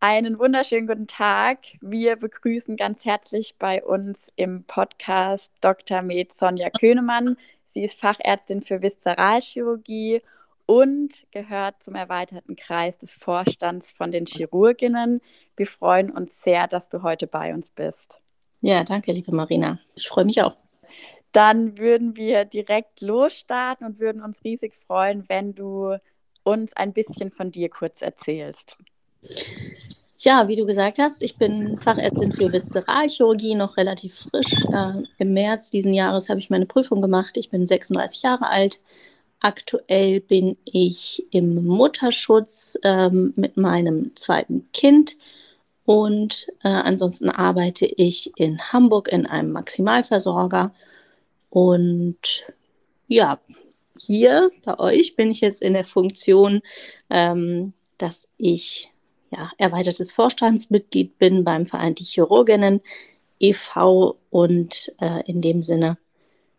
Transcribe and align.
Einen 0.00 0.38
wunderschönen 0.38 0.86
guten 0.86 1.08
Tag. 1.08 1.58
Wir 1.80 2.14
begrüßen 2.14 2.76
ganz 2.76 3.04
herzlich 3.04 3.56
bei 3.58 3.82
uns 3.82 4.30
im 4.36 4.62
Podcast 4.62 5.50
Dr. 5.60 6.02
Med 6.02 6.32
Sonja 6.32 6.70
Könemann. 6.70 7.36
Sie 7.74 7.82
ist 7.82 8.00
Fachärztin 8.00 8.62
für 8.62 8.80
Viszeralchirurgie 8.80 10.22
und 10.66 11.26
gehört 11.32 11.82
zum 11.82 11.96
erweiterten 11.96 12.54
Kreis 12.54 12.96
des 12.98 13.14
Vorstands 13.14 13.90
von 13.90 14.12
den 14.12 14.26
Chirurginnen. 14.26 15.20
Wir 15.56 15.66
freuen 15.66 16.12
uns 16.12 16.44
sehr, 16.44 16.68
dass 16.68 16.88
du 16.88 17.02
heute 17.02 17.26
bei 17.26 17.52
uns 17.52 17.72
bist. 17.72 18.20
Ja, 18.60 18.84
danke, 18.84 19.10
liebe 19.10 19.34
Marina. 19.34 19.80
Ich 19.96 20.06
freue 20.06 20.26
mich 20.26 20.40
auch. 20.40 20.54
Dann 21.32 21.76
würden 21.76 22.16
wir 22.16 22.44
direkt 22.44 23.00
losstarten 23.00 23.84
und 23.84 23.98
würden 23.98 24.22
uns 24.22 24.44
riesig 24.44 24.74
freuen, 24.74 25.28
wenn 25.28 25.56
du 25.56 25.96
uns 26.44 26.72
ein 26.74 26.92
bisschen 26.92 27.32
von 27.32 27.50
dir 27.50 27.68
kurz 27.68 28.00
erzählst. 28.00 28.78
Ja, 30.20 30.48
wie 30.48 30.56
du 30.56 30.66
gesagt 30.66 30.98
hast, 30.98 31.22
ich 31.22 31.36
bin 31.36 31.78
Fachärztin 31.78 32.32
für 32.32 32.52
Viszeralchirurgie, 32.52 33.54
noch 33.54 33.76
relativ 33.76 34.16
frisch. 34.16 34.64
Äh, 34.72 35.04
Im 35.18 35.32
März 35.32 35.70
diesen 35.70 35.94
Jahres 35.94 36.28
habe 36.28 36.40
ich 36.40 36.50
meine 36.50 36.66
Prüfung 36.66 37.00
gemacht. 37.00 37.36
Ich 37.36 37.50
bin 37.50 37.68
36 37.68 38.22
Jahre 38.22 38.48
alt. 38.48 38.82
Aktuell 39.38 40.18
bin 40.18 40.56
ich 40.64 41.24
im 41.30 41.64
Mutterschutz 41.64 42.76
ähm, 42.82 43.32
mit 43.36 43.56
meinem 43.56 44.16
zweiten 44.16 44.68
Kind 44.72 45.16
und 45.84 46.48
äh, 46.64 46.68
ansonsten 46.68 47.30
arbeite 47.30 47.86
ich 47.86 48.32
in 48.36 48.58
Hamburg 48.58 49.06
in 49.06 49.24
einem 49.24 49.52
Maximalversorger. 49.52 50.74
Und 51.50 52.46
ja, 53.06 53.38
hier 53.96 54.50
bei 54.64 54.80
euch 54.80 55.14
bin 55.14 55.30
ich 55.30 55.40
jetzt 55.42 55.62
in 55.62 55.74
der 55.74 55.84
Funktion, 55.84 56.60
ähm, 57.08 57.72
dass 57.98 58.26
ich 58.36 58.90
ja, 59.30 59.50
erweitertes 59.58 60.12
Vorstandsmitglied 60.12 61.18
bin 61.18 61.44
beim 61.44 61.66
Verein 61.66 61.94
Die 61.94 62.04
Chirurginnen 62.04 62.80
e.V. 63.40 64.16
und 64.30 64.92
äh, 65.00 65.22
in 65.30 65.40
dem 65.40 65.62
Sinne 65.62 65.98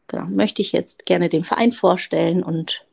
genau, 0.08 0.26
möchte 0.26 0.62
ich 0.62 0.72
jetzt 0.72 1.06
gerne 1.06 1.30
den 1.30 1.44
Verein 1.44 1.72
vorstellen 1.72 2.44
und 2.44 2.86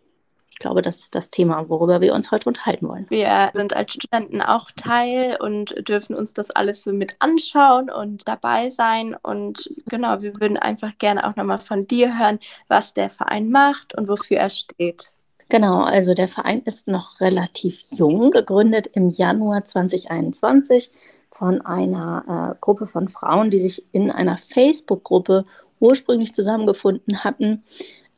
ich 0.56 0.60
glaube, 0.60 0.80
das 0.80 1.00
ist 1.00 1.14
das 1.14 1.28
Thema, 1.28 1.68
worüber 1.68 2.00
wir 2.00 2.14
uns 2.14 2.30
heute 2.30 2.48
unterhalten 2.48 2.88
wollen. 2.88 3.04
Wir 3.10 3.50
sind 3.52 3.76
als 3.76 3.92
Studenten 3.92 4.40
auch 4.40 4.70
Teil 4.70 5.36
und 5.38 5.86
dürfen 5.86 6.16
uns 6.16 6.32
das 6.32 6.50
alles 6.50 6.82
so 6.82 6.94
mit 6.94 7.14
anschauen 7.18 7.90
und 7.90 8.26
dabei 8.26 8.70
sein. 8.70 9.14
Und 9.22 9.70
genau, 9.84 10.22
wir 10.22 10.40
würden 10.40 10.56
einfach 10.56 10.96
gerne 10.96 11.28
auch 11.28 11.36
nochmal 11.36 11.58
von 11.58 11.86
dir 11.86 12.18
hören, 12.18 12.38
was 12.68 12.94
der 12.94 13.10
Verein 13.10 13.50
macht 13.50 13.94
und 13.94 14.08
wofür 14.08 14.38
er 14.38 14.48
steht. 14.48 15.12
Genau, 15.48 15.82
also 15.82 16.14
der 16.14 16.26
Verein 16.26 16.62
ist 16.64 16.88
noch 16.88 17.20
relativ 17.20 17.80
jung, 17.90 18.32
gegründet 18.32 18.88
im 18.92 19.10
Januar 19.10 19.64
2021 19.64 20.90
von 21.30 21.60
einer 21.60 22.54
äh, 22.54 22.58
Gruppe 22.60 22.86
von 22.86 23.08
Frauen, 23.08 23.50
die 23.50 23.60
sich 23.60 23.84
in 23.92 24.10
einer 24.10 24.38
Facebook-Gruppe 24.38 25.44
ursprünglich 25.78 26.34
zusammengefunden 26.34 27.22
hatten 27.22 27.62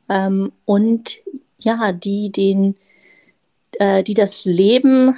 ähm, 0.09 0.53
und 0.65 1.19
ja, 1.59 1.93
die 1.93 2.33
den, 2.33 2.77
äh, 3.73 4.03
die 4.03 4.15
das 4.15 4.45
Leben 4.45 5.17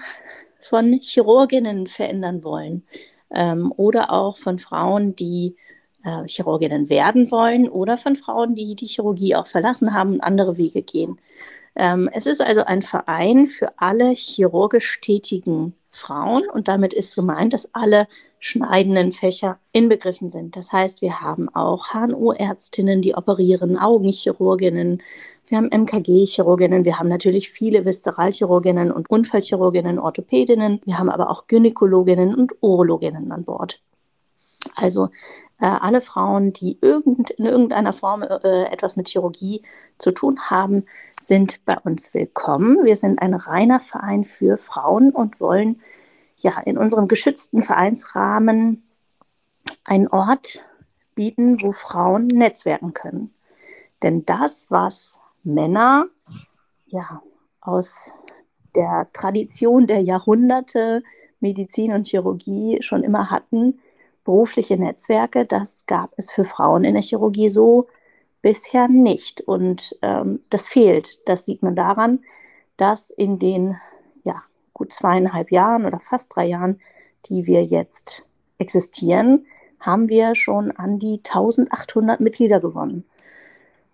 von 0.61 0.99
Chirurginnen 1.01 1.87
verändern 1.87 2.43
wollen 2.43 2.83
ähm, 3.31 3.73
oder 3.77 4.13
auch 4.13 4.37
von 4.39 4.59
Frauen, 4.59 5.15
die 5.15 5.55
äh, 6.05 6.27
Chirurginnen 6.27 6.89
werden 6.89 7.31
wollen 7.31 7.69
oder 7.69 7.97
von 7.97 8.17
Frauen, 8.17 8.55
die 8.55 8.75
die 8.75 8.87
Chirurgie 8.87 9.37
auch 9.37 9.47
verlassen 9.47 9.95
haben 9.95 10.15
und 10.15 10.21
andere 10.23 10.57
Wege 10.57 10.83
gehen. 10.83 11.19
Ähm, 11.77 12.11
es 12.13 12.27
ist 12.27 12.41
also 12.41 12.65
ein 12.65 12.83
Verein 12.83 13.47
für 13.47 13.79
alle 13.79 14.11
chirurgisch 14.11 15.01
tätigen 15.01 15.75
Frauen 15.91 16.49
und 16.49 16.69
damit 16.69 16.93
ist 16.95 17.15
gemeint, 17.15 17.53
dass 17.53 17.75
alle 17.75 18.07
schneidenden 18.39 19.13
Fächer 19.13 19.59
inbegriffen 19.73 20.31
sind. 20.31 20.57
Das 20.57 20.73
heißt, 20.73 21.03
wir 21.03 21.21
haben 21.21 21.49
auch 21.55 21.89
HNO-Ärztinnen, 21.93 23.03
die 23.03 23.15
operieren, 23.15 23.79
Augenchirurginnen, 23.79 25.03
wir 25.49 25.59
haben 25.59 25.69
MKG-Chirurginnen, 25.69 26.85
wir 26.85 26.99
haben 26.99 27.09
natürlich 27.09 27.51
viele 27.51 27.85
Viszeralchirurginnen 27.85 28.93
und 28.93 29.11
Unfallchirurginnen, 29.11 29.99
Orthopädinnen, 29.99 30.81
wir 30.85 30.99
haben 30.99 31.11
aber 31.11 31.29
auch 31.29 31.49
Gynäkologinnen 31.49 32.35
und 32.35 32.53
Urologinnen 32.61 33.31
an 33.33 33.45
Bord. 33.45 33.81
Also 34.75 35.11
äh, 35.61 35.67
alle 35.67 36.01
Frauen, 36.01 36.53
die 36.53 36.79
irgend, 36.81 37.31
in 37.31 37.47
irgendeiner 37.47 37.93
Form 37.93 38.23
äh, 38.23 38.65
etwas 38.65 38.97
mit 38.97 39.09
Chirurgie 39.09 39.63
zu 39.99 40.13
tun 40.13 40.39
haben, 40.49 40.87
sind 41.21 41.65
bei 41.65 41.79
uns 41.79 42.15
willkommen. 42.15 42.85
Wir 42.85 42.97
sind 42.97 43.21
ein 43.21 43.35
reiner 43.35 43.81
Verein 43.81 44.25
für 44.25 44.59
Frauen 44.59 45.11
und 45.11 45.41
wollen 45.41 45.81
ja 46.39 46.59
in 46.61 46.79
unserem 46.79 47.09
geschützten 47.09 47.63
Vereinsrahmen 47.63 48.83
einen 49.85 50.09
Ort 50.09 50.65
bieten, 51.15 51.61
wo 51.63 51.73
Frauen 51.73 52.27
netzwerken 52.27 52.95
können. 52.95 53.35
Denn 54.03 54.25
das, 54.25 54.71
was 54.71 55.21
Männer 55.43 56.07
ja 56.87 57.23
aus 57.61 58.13
der 58.75 59.09
Tradition 59.13 59.87
der 59.87 60.01
Jahrhunderte 60.01 61.03
Medizin 61.41 61.93
und 61.93 62.07
Chirurgie 62.07 62.79
schon 62.83 63.03
immer 63.03 63.31
hatten, 63.31 63.81
berufliche 64.25 64.77
Netzwerke, 64.77 65.45
das 65.47 65.87
gab 65.87 66.13
es 66.17 66.31
für 66.31 66.45
Frauen 66.45 66.85
in 66.85 66.95
der 66.95 67.03
Chirurgie 67.03 67.49
so 67.49 67.89
bisher 68.43 68.89
nicht. 68.89 69.41
Und 69.41 69.97
ähm, 70.03 70.41
das 70.51 70.69
fehlt. 70.69 71.27
Das 71.29 71.45
sieht 71.45 71.63
man 71.63 71.77
daran, 71.77 72.21
dass 72.77 73.11
in 73.11 73.39
den 73.39 73.77
ja, 74.25 74.43
gut 74.73 74.93
zweieinhalb 74.93 75.51
Jahren 75.51 75.87
oder 75.87 75.99
fast 75.99 76.35
drei 76.35 76.47
Jahren, 76.47 76.81
die 77.27 77.47
wir 77.47 77.65
jetzt 77.65 78.27
existieren, 78.59 79.47
haben 79.81 80.09
wir 80.09 80.35
schon 80.35 80.71
an 80.73 80.99
die 80.99 81.21
1800 81.25 82.21
Mitglieder 82.21 82.61
gewonnen. 82.61 83.05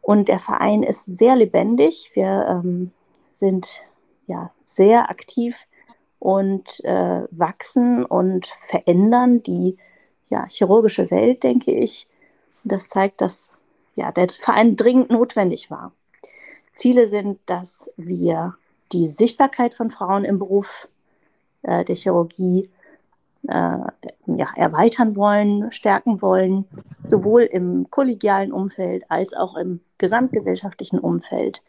Und 0.00 0.28
der 0.28 0.38
Verein 0.38 0.82
ist 0.82 1.04
sehr 1.06 1.36
lebendig. 1.36 2.12
Wir 2.14 2.46
ähm, 2.48 2.92
sind 3.30 3.82
ja 4.26 4.50
sehr 4.64 5.10
aktiv 5.10 5.66
und 6.18 6.84
äh, 6.84 7.22
wachsen 7.30 8.04
und 8.04 8.46
verändern 8.46 9.42
die 9.42 9.78
ja, 10.28 10.46
chirurgische 10.48 11.10
Welt, 11.10 11.42
denke 11.42 11.72
ich. 11.72 12.08
Das 12.64 12.88
zeigt, 12.88 13.20
dass 13.20 13.52
ja, 13.94 14.12
der 14.12 14.28
Verein 14.28 14.76
dringend 14.76 15.10
notwendig 15.10 15.70
war. 15.70 15.92
Ziele 16.74 17.06
sind, 17.06 17.38
dass 17.46 17.90
wir 17.96 18.54
die 18.92 19.06
Sichtbarkeit 19.06 19.74
von 19.74 19.90
Frauen 19.90 20.24
im 20.24 20.38
Beruf 20.38 20.88
äh, 21.62 21.84
der 21.84 21.96
Chirurgie 21.96 22.70
äh, 23.48 23.78
ja, 24.26 24.48
erweitern 24.56 25.16
wollen, 25.16 25.70
stärken 25.72 26.20
wollen, 26.20 26.66
sowohl 27.02 27.42
im 27.42 27.90
kollegialen 27.90 28.52
Umfeld 28.52 29.04
als 29.08 29.32
auch 29.32 29.56
im 29.56 29.80
gesamtgesellschaftlichen 29.98 30.98
Umfeld. 30.98 31.62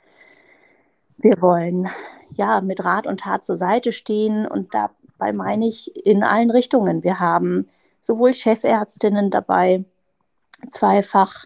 Wir 1.18 1.42
wollen 1.42 1.88
ja 2.32 2.62
mit 2.62 2.84
Rat 2.84 3.08
und 3.08 3.22
Tat 3.22 3.44
zur 3.44 3.58
Seite 3.58 3.92
stehen 3.92 4.46
und 4.46 4.74
dabei 4.74 5.34
meine 5.34 5.68
ich 5.68 6.06
in 6.06 6.24
allen 6.24 6.52
Richtungen. 6.52 7.04
Wir 7.04 7.20
haben 7.20 7.70
sowohl 8.08 8.34
Chefärztinnen 8.34 9.30
dabei, 9.30 9.84
zweifach, 10.70 11.46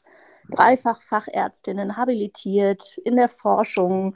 dreifach 0.49 1.01
Fachärztinnen 1.01 1.97
habilitiert 1.97 2.97
in 3.03 3.15
der 3.15 3.27
Forschung, 3.27 4.15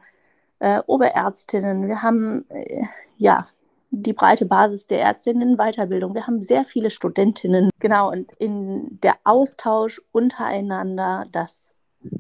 äh, 0.60 0.82
Oberärztinnen. 0.86 1.88
Wir 1.88 2.02
haben 2.02 2.46
äh, 2.50 2.84
ja 3.18 3.48
die 3.90 4.14
breite 4.14 4.46
Basis 4.46 4.88
der 4.88 5.02
Ärztinnen 5.02 5.50
in 5.50 5.58
Weiterbildung. 5.58 6.14
Wir 6.14 6.28
haben 6.28 6.42
sehr 6.42 6.66
viele 6.66 6.90
Studentinnen. 6.90 7.70
Genau, 7.80 8.12
und 8.12 8.32
in 8.34 9.00
der 9.02 9.16
Austausch 9.24 10.02
untereinander, 10.12 11.26
das 11.32 11.76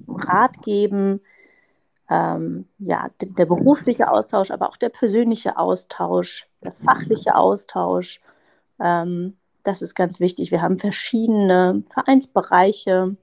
Ratgeben, 0.07 1.21
ähm, 2.09 2.67
ja, 2.79 3.09
der 3.19 3.45
berufliche 3.45 4.09
Austausch, 4.09 4.51
aber 4.51 4.69
auch 4.69 4.77
der 4.77 4.89
persönliche 4.89 5.57
Austausch, 5.57 6.47
der 6.63 6.71
fachliche 6.71 7.35
Austausch. 7.35 8.21
Ähm, 8.79 9.37
das 9.65 9.81
ist 9.81 9.95
ganz 9.95 10.19
wichtig. 10.19 10.51
Wir 10.51 10.61
haben 10.61 10.77
verschiedene 10.77 11.83
Vereinsbereiche, 11.89 13.15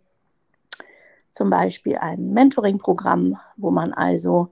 zum 1.30 1.48
Beispiel 1.48 1.96
ein 1.96 2.32
Mentoring-Programm, 2.32 3.38
wo 3.56 3.70
man 3.70 3.94
also 3.94 4.50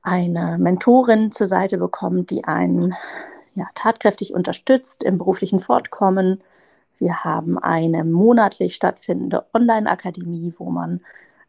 eine 0.00 0.56
Mentorin 0.58 1.32
zur 1.32 1.48
Seite 1.48 1.78
bekommt, 1.78 2.30
die 2.30 2.44
einen 2.44 2.94
ja, 3.54 3.66
tatkräftig 3.74 4.32
unterstützt 4.32 5.02
im 5.02 5.18
beruflichen 5.18 5.60
Fortkommen. 5.60 6.40
Wir 6.98 7.24
haben 7.24 7.58
eine 7.58 8.04
monatlich 8.04 8.74
stattfindende 8.74 9.44
Online-Akademie, 9.52 10.54
wo 10.56 10.70
man 10.70 11.00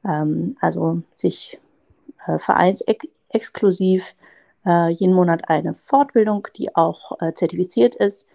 ähm, 0.04 0.57
also 0.60 1.01
sich 1.13 1.60
äh, 2.25 2.38
vereinsexklusiv 2.38 4.16
äh, 4.66 4.90
jeden 4.90 5.13
Monat 5.13 5.50
eine 5.50 5.75
Fortbildung, 5.75 6.48
die 6.56 6.75
auch 6.75 7.22
äh, 7.22 7.33
zertifiziert 7.33 7.95
ist, 7.95 8.28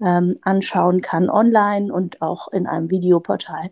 ähm, 0.00 0.36
anschauen 0.42 1.00
kann 1.00 1.30
online 1.30 1.92
und 1.92 2.22
auch 2.22 2.48
in 2.48 2.66
einem 2.66 2.90
Videoportal 2.90 3.70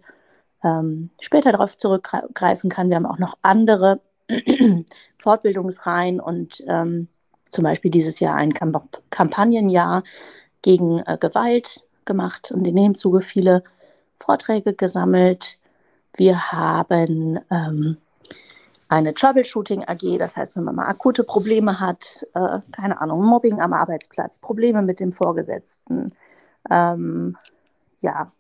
ähm, 0.65 1.11
später 1.21 1.53
darauf 1.53 1.79
zurückgreifen 1.79 2.71
kann. 2.71 2.89
Wir 2.89 2.97
haben 2.97 3.07
auch 3.07 3.19
noch 3.19 3.37
andere 3.43 4.01
Fortbildungsreihen 5.19 6.21
und 6.21 6.63
ähm, 6.67 7.09
zum 7.49 7.65
Beispiel 7.65 7.91
dieses 7.91 8.21
Jahr 8.21 8.35
ein 8.35 8.53
Kamp 8.53 8.77
Kampagnenjahr 9.11 10.03
gegen 10.63 10.99
äh, 11.01 11.17
Gewalt 11.19 11.87
gemacht 12.05 12.51
und 12.51 12.67
in 12.67 12.77
dem 12.77 12.95
Zuge 12.95 13.21
viele 13.21 13.63
Vorträge 14.19 14.75
gesammelt. 14.75 15.59
Wir 16.17 16.53
haben 16.53 17.39
ähm, 17.51 17.99
eine 18.89 19.15
Troubleshooting 19.15 19.85
AG, 19.87 20.19
das 20.19 20.37
heißt, 20.37 20.57
wenn 20.57 20.65
man 20.65 20.77
mal 20.77 20.87
akute 20.87 21.25
Probleme 21.25 21.81
hat, 21.81 22.27
äh, 22.35 22.61
keine 22.73 23.01
Ahnung, 23.01 23.25
Mobbing 23.25 23.61
am 23.61 23.73
Arbeitsplatz, 23.73 24.39
Probleme 24.39 24.83
mit 24.83 25.01
dem 25.01 25.13
Vorgesetzten, 25.13 26.13
ähm, 26.71 27.37
ja, 28.01 28.31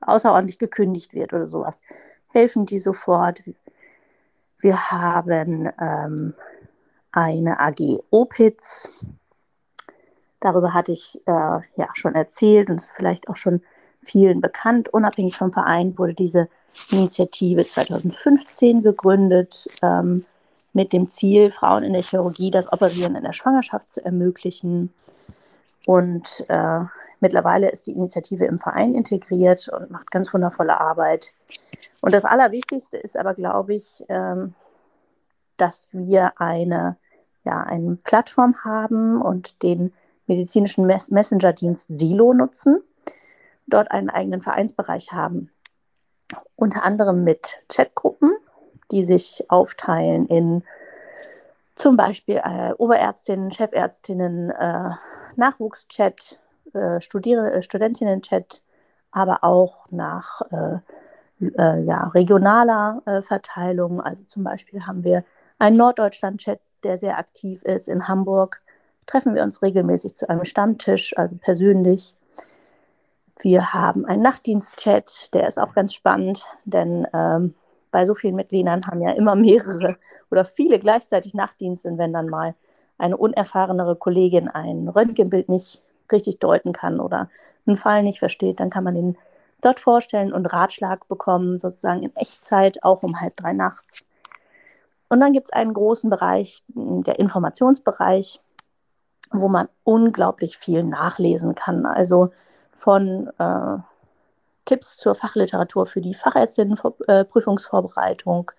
außerordentlich 0.00 0.58
gekündigt 0.58 1.14
wird 1.14 1.32
oder 1.32 1.46
sowas, 1.46 1.80
helfen 2.28 2.66
die 2.66 2.78
sofort. 2.78 3.42
Wir 4.58 4.90
haben 4.90 5.70
ähm, 5.80 6.34
eine 7.12 7.58
AG 7.60 8.00
OPITS. 8.10 8.90
Darüber 10.40 10.74
hatte 10.74 10.92
ich 10.92 11.20
äh, 11.26 11.30
ja 11.30 11.88
schon 11.94 12.14
erzählt 12.14 12.70
und 12.70 12.76
ist 12.76 12.92
vielleicht 12.94 13.28
auch 13.28 13.36
schon 13.36 13.62
vielen 14.02 14.40
bekannt. 14.40 14.88
Unabhängig 14.88 15.36
vom 15.36 15.52
Verein 15.52 15.98
wurde 15.98 16.14
diese 16.14 16.48
Initiative 16.90 17.66
2015 17.66 18.82
gegründet 18.82 19.68
ähm, 19.82 20.24
mit 20.72 20.92
dem 20.92 21.08
Ziel, 21.10 21.50
Frauen 21.50 21.82
in 21.82 21.92
der 21.92 22.02
Chirurgie 22.02 22.50
das 22.50 22.72
Operieren 22.72 23.16
in 23.16 23.24
der 23.24 23.32
Schwangerschaft 23.32 23.90
zu 23.90 24.04
ermöglichen. 24.04 24.92
Und 25.86 26.44
äh, 26.48 26.84
mittlerweile 27.20 27.70
ist 27.70 27.86
die 27.86 27.92
Initiative 27.92 28.44
im 28.44 28.58
Verein 28.58 28.94
integriert 28.94 29.68
und 29.68 29.90
macht 29.90 30.10
ganz 30.10 30.32
wundervolle 30.32 30.80
Arbeit. 30.80 31.32
Und 32.00 32.14
das 32.14 32.24
Allerwichtigste 32.24 32.96
ist 32.96 33.16
aber, 33.16 33.34
glaube 33.34 33.74
ich, 33.74 34.04
ähm, 34.08 34.54
dass 35.56 35.88
wir 35.92 36.32
eine, 36.40 36.96
ja, 37.44 37.62
eine 37.62 37.96
Plattform 37.96 38.56
haben 38.64 39.20
und 39.20 39.62
den 39.62 39.92
medizinischen 40.26 40.86
Mess 40.86 41.10
Messenger-Dienst 41.10 41.88
Silo 41.88 42.34
nutzen, 42.34 42.82
dort 43.66 43.90
einen 43.90 44.10
eigenen 44.10 44.42
Vereinsbereich 44.42 45.12
haben. 45.12 45.50
Unter 46.58 46.82
anderem 46.82 47.22
mit 47.22 47.60
Chatgruppen, 47.68 48.36
die 48.90 49.04
sich 49.04 49.44
aufteilen 49.48 50.26
in 50.26 50.64
zum 51.76 51.96
Beispiel 51.96 52.42
äh, 52.44 52.72
Oberärztinnen, 52.72 53.52
Chefärztinnen, 53.52 54.50
äh, 54.50 54.90
Nachwuchschat, 55.36 56.36
äh, 56.74 56.96
äh, 56.96 57.00
Studentinnen-Chat, 57.00 58.62
aber 59.12 59.44
auch 59.44 59.86
nach 59.92 60.42
äh, 60.50 60.78
äh, 61.40 61.84
ja, 61.84 62.08
regionaler 62.08 63.02
äh, 63.06 63.22
Verteilung. 63.22 64.00
Also 64.00 64.24
zum 64.24 64.42
Beispiel 64.42 64.84
haben 64.84 65.04
wir 65.04 65.24
einen 65.60 65.76
Norddeutschland-Chat, 65.76 66.58
der 66.82 66.98
sehr 66.98 67.18
aktiv 67.18 67.62
ist. 67.62 67.88
In 67.88 68.08
Hamburg 68.08 68.60
treffen 69.06 69.36
wir 69.36 69.44
uns 69.44 69.62
regelmäßig 69.62 70.16
zu 70.16 70.28
einem 70.28 70.44
Stammtisch, 70.44 71.16
also 71.16 71.36
persönlich. 71.36 72.16
Wir 73.40 73.72
haben 73.72 74.04
einen 74.04 74.22
Nachtdienst-Chat, 74.22 75.32
der 75.32 75.46
ist 75.46 75.58
auch 75.58 75.72
ganz 75.72 75.94
spannend, 75.94 76.46
denn 76.64 77.06
ähm, 77.12 77.54
bei 77.90 78.04
so 78.04 78.14
vielen 78.14 78.34
Mitgliedern 78.34 78.86
haben 78.86 79.00
ja 79.00 79.12
immer 79.12 79.34
mehrere 79.36 79.96
oder 80.30 80.44
viele 80.44 80.78
gleichzeitig 80.78 81.34
Nachtdienst 81.34 81.86
und 81.86 81.98
wenn 81.98 82.12
dann 82.12 82.28
mal 82.28 82.54
eine 82.98 83.16
unerfahrenere 83.16 83.96
Kollegin 83.96 84.48
ein 84.48 84.88
Röntgenbild 84.88 85.48
nicht 85.48 85.82
richtig 86.10 86.40
deuten 86.40 86.72
kann 86.72 87.00
oder 87.00 87.30
einen 87.66 87.76
Fall 87.76 88.02
nicht 88.02 88.18
versteht, 88.18 88.60
dann 88.60 88.70
kann 88.70 88.84
man 88.84 88.94
den 88.94 89.16
dort 89.62 89.78
vorstellen 89.78 90.32
und 90.32 90.46
Ratschlag 90.46 91.06
bekommen, 91.08 91.60
sozusagen 91.60 92.02
in 92.02 92.16
Echtzeit, 92.16 92.82
auch 92.82 93.02
um 93.02 93.20
halb 93.20 93.36
drei 93.36 93.52
nachts. 93.52 94.06
Und 95.08 95.20
dann 95.20 95.32
gibt 95.32 95.46
es 95.46 95.52
einen 95.52 95.74
großen 95.74 96.10
Bereich, 96.10 96.62
der 96.68 97.18
Informationsbereich, 97.18 98.40
wo 99.30 99.48
man 99.48 99.68
unglaublich 99.84 100.56
viel 100.56 100.82
nachlesen 100.82 101.54
kann. 101.54 101.86
Also 101.86 102.30
von 102.70 103.28
äh, 103.38 103.78
Tipps 104.64 104.96
zur 104.98 105.14
Fachliteratur 105.14 105.86
für 105.86 106.00
die 106.00 106.14
Fachärztinnenprüfungsvorbereitung, 106.14 108.50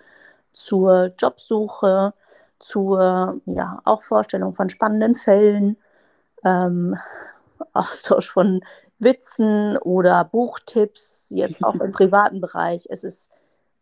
zur 0.52 1.14
Jobsuche, 1.18 2.14
zur 2.60 3.40
ja, 3.46 3.80
auch 3.86 4.02
Vorstellung 4.02 4.54
von 4.54 4.70
spannenden 4.70 5.16
Fällen, 5.16 5.78
ähm, 6.44 6.96
Austausch 7.74 8.30
von 8.30 8.62
Witzen 9.00 9.78
oder 9.78 10.26
Buchtipps, 10.26 11.30
jetzt 11.30 11.64
auch 11.64 11.76
im 11.76 11.92
privaten 11.92 12.42
Bereich. 12.42 12.88
Es 12.90 13.04
ist 13.04 13.32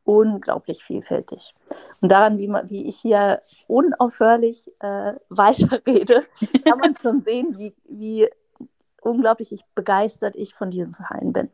unglaublich 0.03 0.83
vielfältig. 0.83 1.53
Und 2.01 2.09
daran, 2.09 2.37
wie, 2.37 2.47
man, 2.47 2.69
wie 2.69 2.87
ich 2.87 2.97
hier 2.97 3.41
unaufhörlich 3.67 4.71
äh, 4.79 5.13
weiterrede, 5.29 6.23
kann 6.65 6.79
man 6.79 6.93
schon 7.01 7.23
sehen, 7.23 7.57
wie, 7.57 7.73
wie 7.89 8.29
unglaublich 9.01 9.51
ich 9.51 9.63
begeistert 9.75 10.35
ich 10.35 10.53
von 10.53 10.71
diesem 10.71 10.93
Verein 10.93 11.33
bin. 11.33 11.49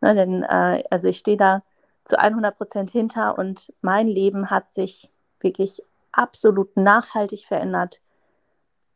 Ne, 0.00 0.14
denn 0.14 0.42
äh, 0.42 0.84
also 0.90 1.08
ich 1.08 1.18
stehe 1.18 1.36
da 1.36 1.62
zu 2.04 2.18
100 2.18 2.56
Prozent 2.56 2.90
hinter 2.90 3.38
und 3.38 3.72
mein 3.80 4.06
Leben 4.06 4.50
hat 4.50 4.70
sich 4.70 5.10
wirklich 5.40 5.82
absolut 6.12 6.76
nachhaltig 6.76 7.46
verändert 7.46 8.00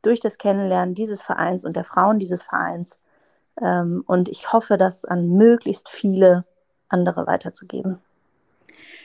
durch 0.03 0.21
das 0.21 0.39
Kennenlernen 0.39 0.95
dieses 0.95 1.23
Vereins 1.23 1.65
und 1.65 1.77
der 1.77 1.85
Frauen 1.85 2.19
dieses 2.19 2.43
Vereins. 2.43 2.99
Ähm, 3.61 4.05
und 4.07 4.29
ich 4.29 4.53
hoffe, 4.53 4.77
das 4.77 5.05
an 5.05 5.31
möglichst 5.31 5.89
viele 5.89 6.45
andere 6.89 7.27
weiterzugeben. 7.27 8.01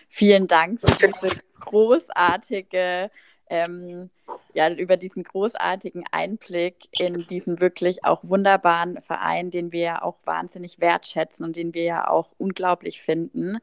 Vielen 0.10 0.48
Dank 0.48 0.80
für 0.80 1.08
diese 1.08 1.42
großartige 1.60 3.10
ähm, 3.50 4.10
ja, 4.56 4.72
über 4.74 4.96
diesen 4.96 5.24
großartigen 5.24 6.06
Einblick 6.12 6.88
in 6.92 7.28
diesen 7.28 7.60
wirklich 7.60 8.06
auch 8.06 8.24
wunderbaren 8.24 9.02
Verein, 9.02 9.52
den 9.52 9.74
wir 9.74 9.82
ja 9.82 10.02
auch 10.02 10.16
wahnsinnig 10.24 10.80
wertschätzen 10.80 11.46
und 11.46 11.58
den 11.58 11.74
wir 11.74 11.84
ja 11.84 12.08
auch 12.10 12.30
unglaublich 12.38 13.02
finden. 13.02 13.58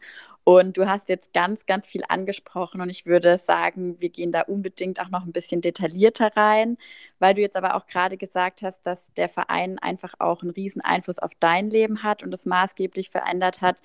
Und 0.45 0.77
du 0.77 0.87
hast 0.87 1.09
jetzt 1.09 1.33
ganz, 1.33 1.65
ganz 1.65 1.89
viel 1.89 2.03
angesprochen 2.09 2.83
und 2.83 2.91
ich 2.91 3.07
würde 3.07 3.39
sagen, 3.39 4.01
wir 4.01 4.11
gehen 4.11 4.33
da 4.33 4.43
unbedingt 4.43 5.01
auch 5.01 5.09
noch 5.09 5.25
ein 5.25 5.33
bisschen 5.33 5.63
detaillierter 5.63 6.37
rein, 6.37 6.77
weil 7.19 7.35
du 7.35 7.41
jetzt 7.41 7.57
aber 7.57 7.75
auch 7.75 7.87
gerade 7.87 8.19
gesagt 8.19 8.61
hast, 8.61 8.87
dass 8.87 9.11
der 9.15 9.31
Verein 9.31 9.79
einfach 9.79 10.13
auch 10.19 10.43
einen 10.43 10.51
riesen 10.51 10.83
Einfluss 10.83 11.19
auf 11.19 11.33
dein 11.41 11.71
Leben 11.71 12.03
hat 12.03 12.23
und 12.23 12.35
es 12.35 12.45
maßgeblich 12.45 13.09
verändert 13.09 13.63
hat. 13.63 13.79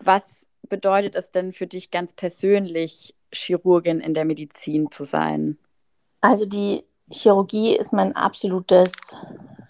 Was 0.00 0.48
bedeutet 0.68 1.14
es 1.14 1.30
denn 1.30 1.52
für 1.52 1.68
dich 1.68 1.92
ganz 1.92 2.12
persönlich, 2.12 3.14
Chirurgin 3.32 4.00
in 4.00 4.14
der 4.14 4.24
Medizin 4.24 4.90
zu 4.90 5.04
sein? 5.04 5.58
Also 6.20 6.44
die 6.46 6.84
Chirurgie 7.10 7.76
ist 7.76 7.92
mein 7.92 8.14
absolutes 8.14 8.92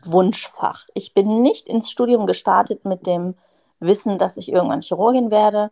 Wunschfach. 0.04 0.86
Ich 0.94 1.14
bin 1.14 1.42
nicht 1.42 1.68
ins 1.68 1.90
Studium 1.90 2.26
gestartet 2.26 2.84
mit 2.84 3.06
dem 3.06 3.34
Wissen, 3.78 4.18
dass 4.18 4.36
ich 4.36 4.50
irgendwann 4.50 4.82
Chirurgin 4.82 5.30
werde. 5.30 5.70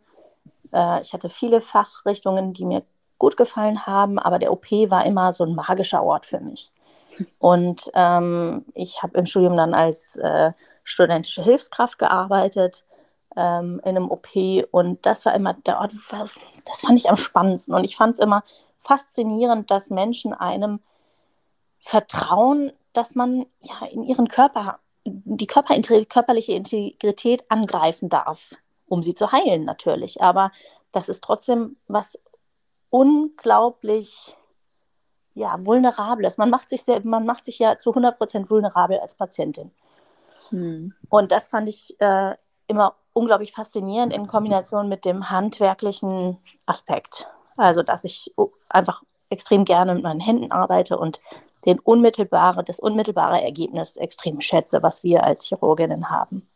Äh, 0.73 1.01
ich 1.03 1.13
hatte 1.13 1.29
viele 1.29 1.61
Fachrichtungen, 1.61 2.53
die 2.53 2.65
mir 2.65 2.83
gut 3.19 3.37
gefallen 3.37 3.87
haben, 3.87 4.19
aber 4.19 4.39
der 4.39 4.53
OP 4.53 4.71
war 4.71 5.05
immer 5.05 5.33
so 5.33 5.45
ein 5.45 5.55
magischer 5.55 6.03
Ort 6.03 6.27
für 6.27 6.41
mich. 6.41 6.71
Und 7.39 7.91
ähm, 7.95 8.65
ich 8.75 9.03
habe 9.03 9.19
im 9.19 9.27
Studium 9.27 9.57
dann 9.57 9.75
als 9.75 10.17
äh, 10.17 10.53
studentische 10.85 11.43
Hilfskraft 11.43 11.99
gearbeitet 11.99 12.85
ähm, 13.37 13.81
in 13.85 13.97
einem 13.97 14.11
OP 14.11 14.29
und 14.71 15.05
das 15.05 15.27
war 15.27 15.35
immer 15.35 15.55
der 15.55 15.81
Ort, 15.81 15.93
das 16.65 16.81
fand 16.81 16.97
ich 16.97 17.11
am 17.11 17.17
spannendsten 17.17 17.75
und 17.75 17.85
ich 17.85 17.97
fand 17.97 18.15
es 18.15 18.21
immer 18.21 18.45
faszinierend, 18.81 19.71
dass 19.71 19.91
Menschen 19.91 20.33
einem 20.33 20.81
vertrauen, 21.81 22.73
dass 22.93 23.15
man 23.15 23.47
ja 23.61 23.87
in 23.91 24.03
ihren 24.03 24.29
Körper, 24.29 24.81
die 25.05 25.47
Körper, 25.47 25.81
körperliche 26.05 26.53
Integrität 26.53 27.51
angreifen 27.51 28.09
darf, 28.09 28.55
um 28.87 29.03
sie 29.03 29.15
zu 29.15 29.33
heilen 29.33 29.65
natürlich. 29.65 30.21
Aber 30.23 30.51
das 30.93 31.09
ist 31.09 31.23
trotzdem 31.23 31.77
was 31.87 32.23
unglaublich 32.91 34.37
ja, 35.35 35.65
vulnerables. 35.65 36.37
Man 36.37 36.51
macht 36.51 36.69
sich 36.69 36.83
sehr, 36.83 37.05
man 37.05 37.25
macht 37.25 37.45
sich 37.45 37.59
ja 37.59 37.79
zu 37.79 37.95
100% 37.95 38.51
vulnerabel 38.51 38.99
als 38.99 39.15
Patientin. 39.15 39.71
Hm. 40.51 40.95
Und 41.09 41.33
das 41.33 41.47
fand 41.47 41.69
ich 41.69 41.99
äh, 42.01 42.35
immer 42.67 42.97
unglaublich 43.13 43.53
faszinierend 43.53 44.13
in 44.13 44.27
Kombination 44.27 44.89
mit 44.89 45.05
dem 45.05 45.31
handwerklichen 45.31 46.39
Aspekt. 46.67 47.31
Also, 47.59 47.83
dass 47.83 48.05
ich 48.05 48.33
einfach 48.69 49.03
extrem 49.31 49.65
gerne 49.65 49.95
mit 49.95 50.03
meinen 50.03 50.21
Händen 50.21 50.53
arbeite 50.53 50.99
und 50.99 51.21
den 51.67 51.79
unmittelbare, 51.79 52.65
das 52.65 52.81
unmittelbare 52.81 53.43
Ergebnis 53.43 53.97
extrem 53.97 54.41
schätze, 54.41 54.83
was 54.83 55.03
wir 55.03 55.25
als 55.25 55.45
Chirurginnen 55.45 56.09
haben. 56.09 56.49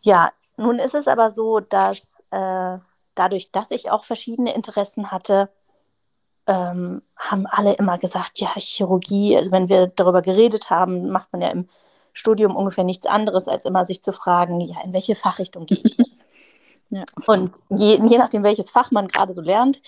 Ja, 0.00 0.30
nun 0.56 0.78
ist 0.78 0.94
es 0.94 1.08
aber 1.08 1.30
so, 1.30 1.60
dass 1.60 2.00
äh, 2.30 2.78
dadurch, 3.14 3.50
dass 3.50 3.70
ich 3.70 3.90
auch 3.90 4.04
verschiedene 4.04 4.54
Interessen 4.54 5.10
hatte, 5.10 5.48
ähm, 6.46 7.02
haben 7.16 7.46
alle 7.46 7.74
immer 7.74 7.98
gesagt, 7.98 8.38
ja, 8.40 8.52
Chirurgie, 8.56 9.36
also 9.36 9.50
wenn 9.52 9.68
wir 9.68 9.88
darüber 9.88 10.22
geredet 10.22 10.70
haben, 10.70 11.10
macht 11.10 11.32
man 11.32 11.42
ja 11.42 11.48
im 11.50 11.68
Studium 12.12 12.56
ungefähr 12.56 12.84
nichts 12.84 13.06
anderes, 13.06 13.48
als 13.48 13.64
immer 13.64 13.84
sich 13.84 14.02
zu 14.02 14.12
fragen, 14.12 14.60
ja, 14.60 14.76
in 14.84 14.92
welche 14.92 15.14
Fachrichtung 15.14 15.66
gehe 15.66 15.80
ich? 15.82 15.96
ja. 16.90 17.04
Und 17.26 17.54
je, 17.70 18.00
je 18.04 18.18
nachdem, 18.18 18.42
welches 18.42 18.70
Fach 18.70 18.90
man 18.90 19.08
gerade 19.08 19.34
so 19.34 19.40
lernt, 19.40 19.80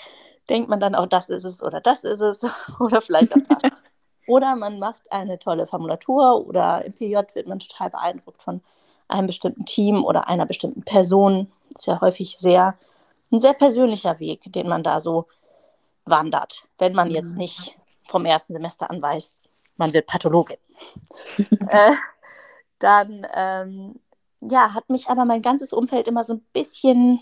denkt 0.49 0.69
man 0.69 0.81
dann 0.81 0.95
auch, 0.95 1.07
das 1.07 1.29
ist 1.31 1.45
es 1.45 1.63
oder 1.63 1.81
das 1.81 2.05
ist 2.05 2.21
es 2.21 2.45
oder 2.81 3.01
vielleicht 3.01 3.33
auch 3.35 3.61
das. 3.61 3.73
Oder 4.27 4.55
man 4.55 4.79
macht 4.79 5.11
eine 5.11 5.41
tolle 5.41 5.67
Formulatur 5.67 6.47
oder 6.47 6.85
im 6.85 6.93
PJ 6.93 7.17
wird 7.35 7.49
man 7.49 7.59
total 7.59 7.91
beeindruckt 7.91 8.45
von 8.45 8.61
einem 9.09 9.27
bestimmten 9.27 9.65
Team 9.65 10.05
oder 10.05 10.29
einer 10.29 10.47
bestimmten 10.47 10.85
Person. 10.85 11.51
Das 11.71 11.81
ist 11.81 11.87
ja 11.87 12.01
häufig 12.01 12.39
sehr, 12.39 12.79
ein 13.33 13.41
sehr 13.41 13.55
persönlicher 13.55 14.21
Weg, 14.21 14.53
den 14.53 14.69
man 14.69 14.85
da 14.85 15.01
so 15.01 15.27
wandert, 16.05 16.63
wenn 16.79 16.93
man 16.93 17.11
jetzt 17.11 17.33
mhm. 17.33 17.39
nicht 17.39 17.77
vom 18.07 18.25
ersten 18.25 18.53
Semester 18.53 18.89
an 18.89 19.03
weiß, 19.03 19.43
man 19.77 19.93
wird 19.93 20.07
Pathologin. 20.07 20.59
äh, 21.69 21.93
dann 22.79 23.27
ähm, 23.35 24.01
ja, 24.41 24.75
hat 24.75 24.89
mich 24.89 25.09
aber 25.09 25.25
mein 25.25 25.43
ganzes 25.43 25.73
Umfeld 25.73 26.09
immer 26.09 26.25
so 26.25 26.35
ein 26.35 26.45
bisschen, 26.53 27.21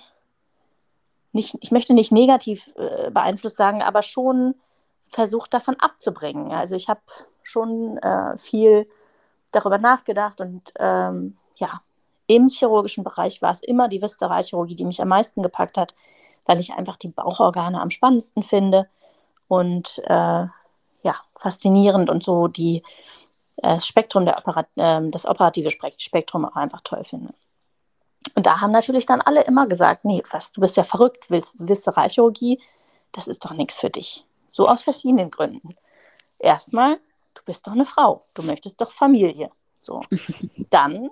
nicht, 1.33 1.57
ich 1.61 1.71
möchte 1.71 1.95
nicht 1.95 2.13
negativ 2.13 2.71
äh, 2.77 3.11
beeinflusst 3.11 3.57
sagen, 3.57 3.83
aber 3.83 4.03
schon 4.03 4.55
versucht 5.07 5.53
davon 5.55 5.77
abzubringen. 5.81 6.53
Also 6.53 6.75
ich 6.75 6.89
habe 6.89 7.01
schon 7.43 7.99
äh, 7.99 8.37
viel 8.37 8.89
darüber 9.51 9.79
nachgedacht 9.79 10.41
und 10.41 10.73
ähm, 10.79 11.37
ja, 11.57 11.81
im 12.27 12.49
chirurgischen 12.49 13.05
Bereich 13.05 13.41
war 13.41 13.51
es 13.51 13.63
immer 13.63 13.89
die 13.89 14.03
Viszeralchirurgie, 14.03 14.77
die 14.77 14.85
mich 14.85 15.01
am 15.01 15.09
meisten 15.09 15.43
gepackt 15.43 15.79
hat, 15.79 15.95
weil 16.45 16.61
ich 16.61 16.73
einfach 16.75 16.97
die 16.97 17.09
Bauchorgane 17.09 17.81
am 17.81 17.91
spannendsten 17.91 18.43
finde 18.43 18.87
und 19.49 20.03
äh, 20.05 20.47
ja, 21.03 21.15
faszinierend 21.37 22.11
und 22.11 22.23
so 22.23 22.49
die, 22.49 22.83
das 23.63 23.87
Spektrum 23.87 24.25
der 24.25 24.39
Operat 24.39 24.69
äh, 24.77 25.01
das 25.11 25.27
operative 25.27 25.71
Spektrum 25.71 26.45
auch 26.45 26.57
einfach 26.57 26.81
toll 26.83 27.05
finde. 27.05 27.35
Und 28.35 28.47
da 28.47 28.61
haben 28.61 28.73
natürlich 28.73 29.07
dann 29.07 29.21
alle 29.21 29.43
immer 29.43 29.67
gesagt, 29.67 30.05
nee, 30.05 30.23
was, 30.31 30.53
du 30.53 30.61
bist 30.61 30.77
ja 30.77 30.85
verrückt, 30.85 31.31
willst 31.31 31.55
Viszeralchirurgie, 31.59 32.61
das 33.13 33.29
ist 33.29 33.45
doch 33.45 33.53
nichts 33.53 33.79
für 33.79 33.91
dich. 33.91 34.25
So 34.49 34.69
aus 34.69 34.83
verschiedenen 34.83 35.31
Gründen. 35.31 35.77
Erstmal, 36.39 36.99
du 37.35 37.43
bist 37.45 37.67
doch 37.67 37.73
eine 37.73 37.87
Frau, 37.87 38.25
du 38.35 38.43
möchtest 38.43 38.81
doch 38.81 38.91
Familie. 38.91 39.51
So. 39.77 40.03
Dann, 40.71 41.11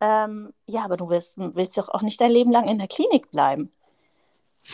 ähm, 0.00 0.52
ja, 0.66 0.84
aber 0.84 0.96
du 0.96 1.08
willst, 1.08 1.36
willst 1.38 1.76
doch 1.78 1.88
auch 1.88 2.02
nicht 2.02 2.20
dein 2.20 2.30
Leben 2.30 2.52
lang 2.52 2.68
in 2.68 2.78
der 2.78 2.88
Klinik 2.88 3.30
bleiben. 3.30 3.72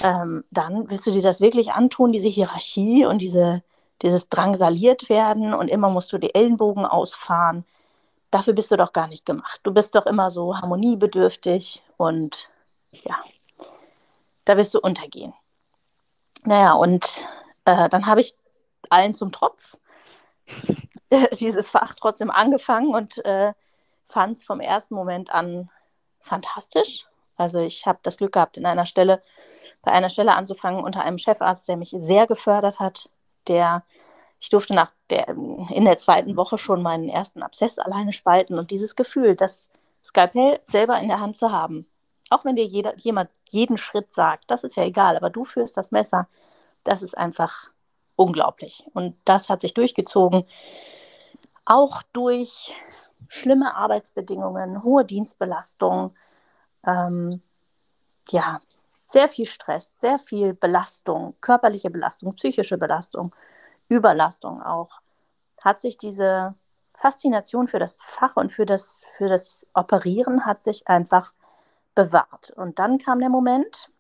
Ähm, 0.03 0.45
dann 0.51 0.91
willst 0.91 1.07
du 1.07 1.13
dir 1.13 1.23
das 1.23 1.41
wirklich 1.41 1.73
antun, 1.73 2.11
diese 2.11 2.27
Hierarchie 2.29 3.07
und 3.07 3.19
diese, 3.19 3.63
dieses 4.03 4.29
drangsaliert 4.29 5.09
werden 5.09 5.55
und 5.55 5.69
immer 5.69 5.91
musst 5.91 6.13
du 6.13 6.19
die 6.19 6.35
Ellenbogen 6.35 6.85
ausfahren. 6.85 7.65
Dafür 8.31 8.53
bist 8.53 8.71
du 8.71 8.77
doch 8.77 8.93
gar 8.93 9.07
nicht 9.07 9.25
gemacht. 9.25 9.61
Du 9.63 9.73
bist 9.73 9.95
doch 9.95 10.07
immer 10.07 10.31
so 10.31 10.57
harmoniebedürftig 10.57 11.83
und 11.97 12.51
ja, 12.91 13.17
da 14.45 14.57
wirst 14.57 14.75
du 14.75 14.81
untergehen. 14.81 15.33
Naja, 16.45 16.75
und 16.75 17.27
äh, 17.65 17.89
dann 17.89 18.07
habe 18.07 18.21
ich 18.21 18.37
allen 18.91 19.15
zum 19.15 19.33
Trotz 19.33 19.81
dieses 21.41 21.69
Fach 21.69 21.95
trotzdem 21.95 22.31
angefangen 22.31 22.95
und 22.95 23.25
äh, 23.25 23.53
fand 24.07 24.37
es 24.37 24.45
vom 24.45 24.61
ersten 24.61 24.95
Moment 24.95 25.33
an 25.33 25.71
fantastisch. 26.21 27.07
Also 27.37 27.61
ich 27.61 27.87
habe 27.87 27.99
das 28.03 28.17
Glück 28.17 28.33
gehabt, 28.33 28.57
in 28.57 28.67
einer 28.67 28.87
Stelle, 28.87 29.23
bei 29.83 29.93
einer 29.93 30.09
Stelle 30.09 30.35
anzufangen 30.35 30.83
unter 30.83 31.03
einem 31.03 31.19
Chefarzt, 31.19 31.69
der 31.69 31.77
mich 31.77 31.91
sehr 31.91 32.27
gefördert 32.27 32.81
hat, 32.81 33.11
der 33.49 33.85
ich 34.39 34.51
durfte 34.51 34.75
nach 34.75 34.93
der, 35.11 35.29
in 35.29 35.85
der 35.85 35.99
zweiten 35.99 36.37
Woche 36.37 36.59
schon 36.59 36.83
meinen 36.83 37.09
ersten 37.09 37.43
Abszess 37.43 37.79
alleine 37.79 38.13
spalten 38.13 38.59
und 38.59 38.71
dieses 38.71 38.97
Gefühl, 38.97 39.35
das 39.35 39.71
Skalpell 40.05 40.61
selber 40.67 40.99
in 41.01 41.09
der 41.09 41.21
Hand 41.21 41.37
zu 41.37 41.51
haben, 41.51 41.87
auch 42.31 42.45
wenn 42.45 42.57
dir 42.57 42.65
jeder, 42.65 42.97
jemand 42.99 43.31
jeden 43.51 43.77
Schritt 43.79 44.13
sagt, 44.13 44.51
das 44.51 44.65
ist 44.65 44.77
ja 44.77 44.85
egal, 44.85 45.17
aber 45.17 45.31
du 45.31 45.45
führst 45.45 45.77
das 45.77 45.91
Messer, 45.91 46.29
das 46.85 47.03
ist 47.03 47.17
einfach 47.17 47.73
unglaublich. 48.17 48.85
Und 48.95 49.17
das 49.25 49.49
hat 49.49 49.61
sich 49.61 49.75
durchgezogen, 49.75 50.45
auch 51.65 52.03
durch 52.13 52.75
schlimme 53.29 53.75
Arbeitsbedingungen, 53.75 54.83
hohe 54.85 55.05
Dienstbelastung, 55.05 56.15
ähm, 56.87 57.43
ja, 58.31 58.61
sehr 59.07 59.29
viel 59.29 59.47
Stress, 59.47 59.95
sehr 59.99 60.19
viel 60.19 60.53
Belastung, 60.53 61.37
körperliche 61.41 61.91
Belastung, 61.91 62.35
psychische 62.35 62.77
Belastung, 62.77 63.35
Überlastung 63.89 64.63
auch, 64.63 65.01
hat 65.63 65.81
sich 65.81 65.97
diese 65.97 66.55
Faszination 66.93 67.69
für 67.69 67.79
das 67.79 67.99
Fach 68.03 68.37
und 68.37 68.51
für 68.51 68.67
das, 68.67 69.03
für 69.17 69.29
das 69.29 69.67
Operieren 69.75 70.45
hat 70.45 70.63
sich 70.63 70.89
einfach 70.89 71.33
bewahrt. 71.95 72.51
Und 72.51 72.79
dann 72.79 72.99
kam 72.99 73.21
der 73.21 73.29
Moment, 73.29 73.91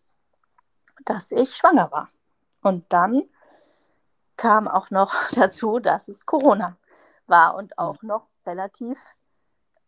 dass 1.04 1.30
ich 1.30 1.54
schwanger 1.54 1.90
war. 1.92 2.08
Und 2.62 2.84
dann 2.92 3.22
kam 4.36 4.66
auch 4.66 4.90
noch 4.90 5.14
dazu, 5.32 5.78
dass 5.78 6.08
es 6.08 6.26
Corona 6.26 6.76
war 7.26 7.54
und 7.54 7.78
auch 7.78 8.02
noch 8.02 8.26
relativ 8.44 8.98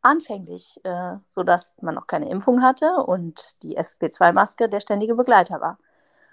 anfänglich, 0.02 0.80
äh, 0.84 1.16
sodass 1.28 1.74
man 1.80 1.94
noch 1.94 2.06
keine 2.06 2.28
Impfung 2.30 2.62
hatte 2.62 2.92
und 3.04 3.62
die 3.62 3.78
FP2-Maske 3.78 4.68
der 4.68 4.80
ständige 4.80 5.14
Begleiter 5.14 5.60
war. 5.60 5.78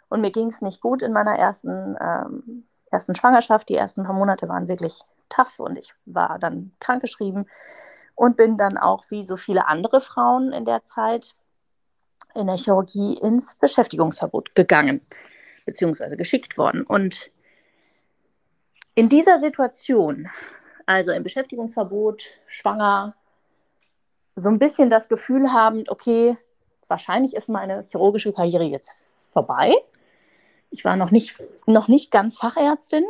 Und 0.10 0.22
mir 0.22 0.31
ging 0.31 0.48
es 0.48 0.62
nicht 0.62 0.81
gut 0.81 1.01
in 1.01 1.13
meiner 1.13 1.38
ersten, 1.38 1.98
ähm, 2.00 2.65
ersten 2.91 3.15
Schwangerschaft. 3.15 3.67
Die 3.69 3.75
ersten 3.75 4.03
paar 4.03 4.13
Monate 4.13 4.48
waren 4.48 4.67
wirklich 4.67 5.01
tough 5.29 5.60
und 5.60 5.77
ich 5.77 5.93
war 6.05 6.38
dann 6.39 6.72
krankgeschrieben 6.79 7.50
und 8.13 8.38
bin 8.38 8.57
dann 8.57 8.77
auch 8.77 9.05
wie 9.10 9.24
so 9.24 9.38
viele 9.38 9.67
andere 9.67 10.00
Frauen 10.00 10.53
in 10.53 10.65
der 10.65 10.86
Zeit 10.86 11.36
in 12.36 12.48
der 12.48 12.57
Chirurgie 12.57 13.17
ins 13.22 13.55
Beschäftigungsverbot 13.55 14.55
gegangen, 14.55 15.01
beziehungsweise 15.65 16.17
geschickt 16.17 16.57
worden. 16.57 16.84
Und 16.84 17.31
in 18.93 19.10
dieser 19.10 19.39
Situation, 19.39 20.29
also 20.86 21.12
im 21.12 21.24
Beschäftigungsverbot, 21.24 22.24
schwanger, 22.48 23.15
so 24.36 24.50
ein 24.50 24.60
bisschen 24.60 24.89
das 24.89 25.08
Gefühl 25.08 25.54
haben, 25.54 25.86
okay, 25.88 26.38
wahrscheinlich 26.88 27.36
ist 27.36 27.50
meine 27.50 27.84
chirurgische 27.84 28.34
Karriere 28.34 28.65
jetzt 28.65 28.96
vorbei. 29.32 29.74
Ich 30.72 30.84
war 30.84 30.98
noch 30.98 31.12
nicht, 31.12 31.36
noch 31.65 31.88
nicht 31.88 32.12
ganz 32.12 32.38
Fachärztin, 32.38 33.06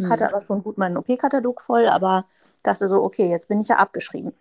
mhm. 0.00 0.10
hatte 0.10 0.28
aber 0.28 0.40
schon 0.40 0.62
gut 0.62 0.78
meinen 0.78 0.96
OP-Katalog 0.96 1.62
voll, 1.62 1.88
aber 1.88 2.26
dachte 2.62 2.88
so, 2.88 3.02
okay, 3.02 3.30
jetzt 3.30 3.48
bin 3.48 3.60
ich 3.60 3.68
ja 3.68 3.76
abgeschrieben. 3.76 4.34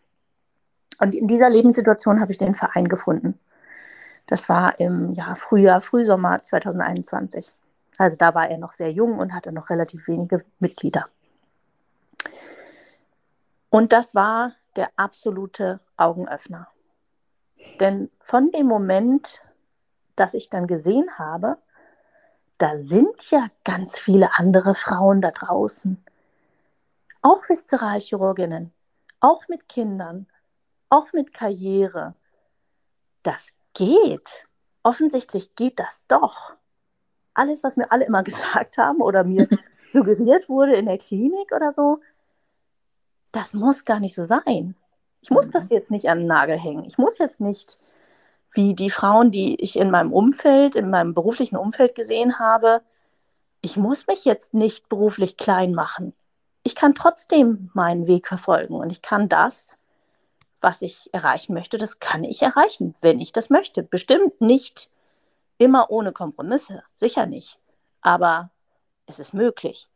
Und 1.00 1.16
in 1.16 1.28
dieser 1.28 1.50
Lebenssituation 1.50 2.20
habe 2.20 2.32
ich 2.32 2.38
den 2.38 2.56
Verein 2.56 2.88
gefunden. 2.88 3.40
Das 4.28 4.50
war 4.50 4.80
im 4.80 5.14
ja, 5.14 5.36
Frühjahr, 5.36 5.82
Frühsommer 5.82 6.42
2021. 6.42 7.48
Also 7.98 8.16
da 8.18 8.34
war 8.34 8.50
er 8.50 8.58
noch 8.58 8.74
sehr 8.74 8.92
jung 8.92 9.20
und 9.20 9.34
hatte 9.34 9.52
noch 9.52 9.70
relativ 9.70 10.08
wenige 10.08 10.44
Mitglieder. 10.60 11.06
Und 13.70 13.94
das 13.94 14.16
war 14.16 14.54
der 14.76 14.92
absolute 14.96 15.80
Augenöffner. 15.98 16.68
Denn 17.80 18.12
von 18.20 18.52
dem 18.52 18.68
Moment, 18.68 19.42
dass 20.16 20.34
ich 20.34 20.50
dann 20.50 20.68
gesehen 20.68 21.18
habe, 21.18 21.58
da 22.58 22.78
sind 22.78 23.30
ja 23.32 23.48
ganz 23.64 24.00
viele 24.00 24.30
andere 24.38 24.76
Frauen 24.76 25.22
da 25.22 25.32
draußen, 25.32 26.04
auch 27.22 27.50
Viszeralchirurginnen, 27.50 28.72
auch 29.20 29.48
mit 29.48 29.68
Kindern, 29.68 30.28
auch 30.90 31.12
mit 31.12 31.34
Karriere. 31.34 32.16
Das 33.24 33.48
geht. 33.74 34.48
Offensichtlich 34.84 35.56
geht 35.56 35.80
das 35.80 36.04
doch. 36.08 36.54
Alles, 37.34 37.64
was 37.64 37.76
mir 37.76 37.92
alle 37.92 38.06
immer 38.06 38.24
gesagt 38.32 38.78
haben 38.78 39.02
oder 39.02 39.24
mir 39.24 39.50
suggeriert 39.90 40.48
wurde 40.48 40.76
in 40.76 40.86
der 40.86 40.98
Klinik 40.98 41.52
oder 41.52 41.74
so, 41.74 42.00
das 43.36 43.54
muss 43.54 43.86
gar 43.86 44.00
nicht 44.00 44.16
so 44.16 44.24
sein. 44.24 44.76
Ich 45.22 45.30
muss 45.30 45.48
mhm. 45.48 45.52
das 45.52 45.70
jetzt 45.70 45.92
nicht 45.92 46.08
an 46.08 46.20
den 46.20 46.28
Nagel 46.28 46.58
hängen. 46.58 46.86
Ich 46.86 46.98
muss 46.98 47.18
jetzt 47.18 47.42
nicht, 47.42 47.80
wie 48.54 48.74
die 48.74 48.90
Frauen, 48.90 49.32
die 49.32 49.62
ich 49.62 49.78
in 49.78 49.92
meinem 49.92 50.14
Umfeld, 50.14 50.76
in 50.76 50.90
meinem 50.90 51.14
beruflichen 51.14 51.58
Umfeld 51.58 51.96
gesehen 51.96 52.40
habe, 52.40 52.82
ich 53.62 53.78
muss 53.78 54.08
mich 54.08 54.26
jetzt 54.26 54.54
nicht 54.54 54.88
beruflich 54.90 55.38
klein 55.38 55.74
machen. 55.74 56.14
Ich 56.64 56.76
kann 56.76 56.94
trotzdem 56.96 57.72
meinen 57.74 58.08
Weg 58.08 58.28
verfolgen 58.28 58.76
und 58.76 58.92
ich 58.92 59.02
kann 59.02 59.28
das, 59.28 59.78
was 60.62 60.82
ich 60.82 61.10
erreichen 61.14 61.54
möchte, 61.54 61.78
das 61.78 62.00
kann 62.00 62.24
ich 62.24 62.42
erreichen, 62.42 62.96
wenn 63.02 63.20
ich 63.20 63.32
das 63.32 63.50
möchte. 63.50 63.84
Bestimmt 63.84 64.40
nicht 64.40 64.90
immer 65.58 65.90
ohne 65.92 66.12
Kompromisse, 66.12 66.84
sicher 66.96 67.26
nicht. 67.26 67.60
Aber 68.02 68.52
es 69.08 69.20
ist 69.20 69.34
möglich. 69.34 69.88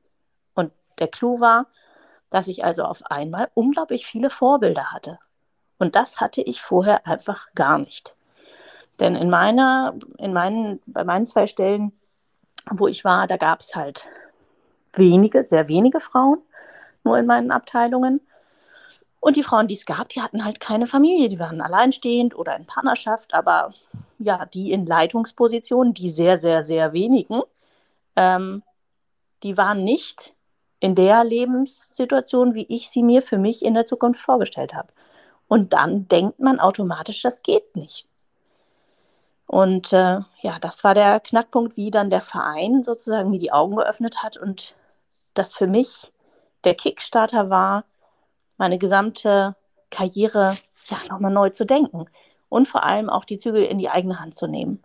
Und 0.53 0.71
der 0.99 1.07
Clou 1.07 1.39
war, 1.39 1.67
dass 2.29 2.47
ich 2.47 2.63
also 2.63 2.83
auf 2.83 3.05
einmal 3.05 3.49
unglaublich 3.53 4.05
viele 4.05 4.29
Vorbilder 4.29 4.91
hatte. 4.91 5.19
Und 5.77 5.95
das 5.95 6.19
hatte 6.19 6.41
ich 6.41 6.61
vorher 6.61 7.07
einfach 7.07 7.47
gar 7.55 7.77
nicht. 7.79 8.15
Denn 8.99 9.15
in 9.15 9.29
meiner, 9.29 9.95
in 10.17 10.33
meinen, 10.33 10.81
bei 10.85 11.03
meinen 11.03 11.25
zwei 11.25 11.47
Stellen, 11.47 11.93
wo 12.69 12.87
ich 12.87 13.05
war, 13.05 13.27
da 13.27 13.37
gab 13.37 13.61
es 13.61 13.75
halt 13.75 14.05
wenige, 14.93 15.43
sehr 15.43 15.67
wenige 15.67 15.99
Frauen, 15.99 16.41
nur 17.03 17.17
in 17.17 17.25
meinen 17.25 17.51
Abteilungen. 17.51 18.21
Und 19.21 19.35
die 19.35 19.43
Frauen, 19.43 19.67
die 19.67 19.75
es 19.75 19.85
gab, 19.85 20.09
die 20.09 20.21
hatten 20.21 20.45
halt 20.45 20.59
keine 20.59 20.85
Familie, 20.87 21.27
die 21.27 21.39
waren 21.39 21.61
alleinstehend 21.61 22.37
oder 22.37 22.55
in 22.55 22.65
Partnerschaft, 22.65 23.33
aber 23.33 23.73
ja, 24.17 24.45
die 24.45 24.71
in 24.71 24.85
Leitungspositionen, 24.85 25.93
die 25.93 26.09
sehr, 26.09 26.37
sehr, 26.37 26.63
sehr 26.63 26.93
wenigen, 26.93 27.41
ähm, 28.15 28.63
die 29.43 29.57
waren 29.57 29.83
nicht 29.83 30.33
in 30.79 30.95
der 30.95 31.23
Lebenssituation, 31.23 32.53
wie 32.53 32.65
ich 32.69 32.89
sie 32.89 33.03
mir 33.03 33.21
für 33.21 33.37
mich 33.37 33.63
in 33.63 33.73
der 33.73 33.85
Zukunft 33.85 34.21
vorgestellt 34.21 34.73
habe. 34.73 34.89
Und 35.47 35.73
dann 35.73 36.07
denkt 36.07 36.39
man 36.39 36.59
automatisch, 36.59 37.21
das 37.21 37.41
geht 37.41 37.75
nicht. 37.75 38.07
Und 39.47 39.93
äh, 39.93 40.19
ja, 40.41 40.59
das 40.61 40.83
war 40.83 40.93
der 40.93 41.19
Knackpunkt, 41.19 41.75
wie 41.75 41.89
dann 41.89 42.11
der 42.11 42.21
Verein 42.21 42.83
sozusagen 42.83 43.31
mir 43.31 43.39
die 43.39 43.51
Augen 43.51 43.77
geöffnet 43.77 44.21
hat 44.21 44.37
und 44.37 44.75
das 45.33 45.53
für 45.53 45.65
mich 45.65 46.11
der 46.65 46.75
Kickstarter 46.75 47.49
war, 47.49 47.85
meine 48.57 48.77
gesamte 48.77 49.55
Karriere 49.89 50.55
ja, 50.85 50.97
nochmal 51.09 51.31
neu 51.31 51.49
zu 51.49 51.65
denken 51.65 52.05
und 52.49 52.67
vor 52.67 52.83
allem 52.83 53.09
auch 53.09 53.25
die 53.25 53.37
Zügel 53.37 53.63
in 53.63 53.79
die 53.79 53.89
eigene 53.89 54.19
Hand 54.19 54.35
zu 54.35 54.47
nehmen. 54.47 54.83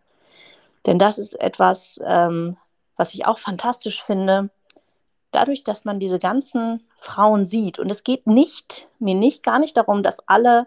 Denn 0.87 0.99
das 0.99 1.19
ist 1.19 1.39
etwas, 1.41 2.01
ähm, 2.05 2.57
was 2.97 3.13
ich 3.15 3.27
auch 3.27 3.39
fantastisch 3.39 4.03
finde, 4.03 4.51
dadurch, 5.35 5.65
dass 5.65 5.85
man 5.85 6.01
diese 6.01 6.19
ganzen 6.19 6.83
Frauen 7.01 7.47
sieht. 7.47 7.79
Und 7.79 7.91
es 7.91 8.05
geht 8.05 8.27
nicht, 8.27 8.89
mir 8.99 9.15
nicht, 9.15 9.43
gar 9.43 9.59
nicht 9.59 9.77
darum, 9.77 10.03
dass 10.03 10.27
alle 10.29 10.67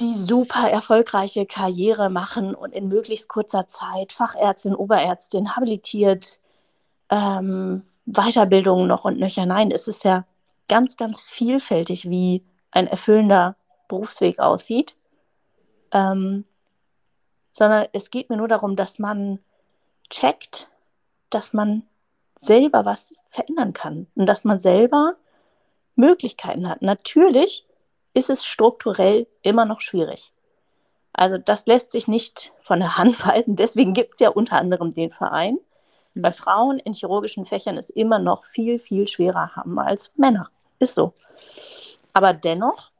die 0.00 0.14
super 0.14 0.68
erfolgreiche 0.70 1.46
Karriere 1.46 2.10
machen 2.10 2.54
und 2.54 2.72
in 2.72 2.88
möglichst 2.88 3.28
kurzer 3.28 3.66
Zeit 3.68 4.12
Fachärztin, 4.12 4.74
Oberärztin, 4.74 5.56
habilitiert, 5.56 6.38
ähm, 7.08 7.82
Weiterbildung 8.04 8.86
noch 8.86 9.04
und 9.04 9.18
nöcher. 9.18 9.46
Nein, 9.46 9.70
es 9.70 9.88
ist 9.88 10.04
ja 10.04 10.24
ganz, 10.68 10.96
ganz 10.96 11.20
vielfältig, 11.20 12.10
wie 12.10 12.44
ein 12.70 12.86
erfüllender 12.86 13.56
Berufsweg 13.88 14.38
aussieht. 14.38 14.94
Ähm, 15.92 16.44
sondern 17.52 17.86
es 17.92 18.10
geht 18.10 18.28
mir 18.28 18.36
nur 18.36 18.48
darum, 18.48 18.76
dass 18.76 18.98
man 18.98 19.38
checkt, 20.10 20.68
dass 21.30 21.54
man 21.54 21.84
selber 22.38 22.84
was 22.84 23.22
verändern 23.30 23.72
kann 23.72 24.06
und 24.14 24.26
dass 24.26 24.44
man 24.44 24.60
selber 24.60 25.16
Möglichkeiten 25.94 26.68
hat. 26.68 26.82
Natürlich 26.82 27.66
ist 28.14 28.30
es 28.30 28.44
strukturell 28.44 29.26
immer 29.42 29.64
noch 29.64 29.80
schwierig. 29.80 30.32
Also 31.12 31.38
das 31.38 31.66
lässt 31.66 31.92
sich 31.92 32.08
nicht 32.08 32.52
von 32.60 32.80
der 32.80 32.98
Hand 32.98 33.26
weisen. 33.26 33.56
Deswegen 33.56 33.94
gibt 33.94 34.14
es 34.14 34.20
ja 34.20 34.28
unter 34.28 34.56
anderem 34.56 34.92
den 34.92 35.10
Verein, 35.10 35.58
mhm. 36.14 36.22
weil 36.22 36.32
Frauen 36.32 36.78
in 36.78 36.92
chirurgischen 36.92 37.46
Fächern 37.46 37.78
es 37.78 37.90
immer 37.90 38.18
noch 38.18 38.44
viel, 38.44 38.78
viel 38.78 39.08
schwerer 39.08 39.56
haben 39.56 39.78
als 39.78 40.12
Männer. 40.16 40.50
Ist 40.78 40.94
so. 40.94 41.14
Aber 42.12 42.32
dennoch 42.32 42.90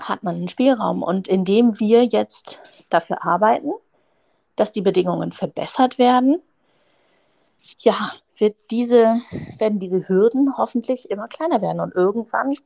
hat 0.00 0.22
man 0.22 0.36
einen 0.36 0.48
Spielraum. 0.48 1.02
Und 1.02 1.28
indem 1.28 1.78
wir 1.78 2.04
jetzt 2.04 2.60
dafür 2.88 3.24
arbeiten, 3.24 3.72
dass 4.56 4.72
die 4.72 4.82
Bedingungen 4.82 5.32
verbessert 5.32 5.98
werden, 5.98 6.42
ja, 7.78 8.12
wird 8.40 8.56
diese, 8.70 9.20
werden 9.58 9.78
diese 9.78 10.08
Hürden 10.08 10.56
hoffentlich 10.56 11.10
immer 11.10 11.28
kleiner 11.28 11.62
werden. 11.62 11.80
Und 11.80 11.94
irgendwann 11.94 12.56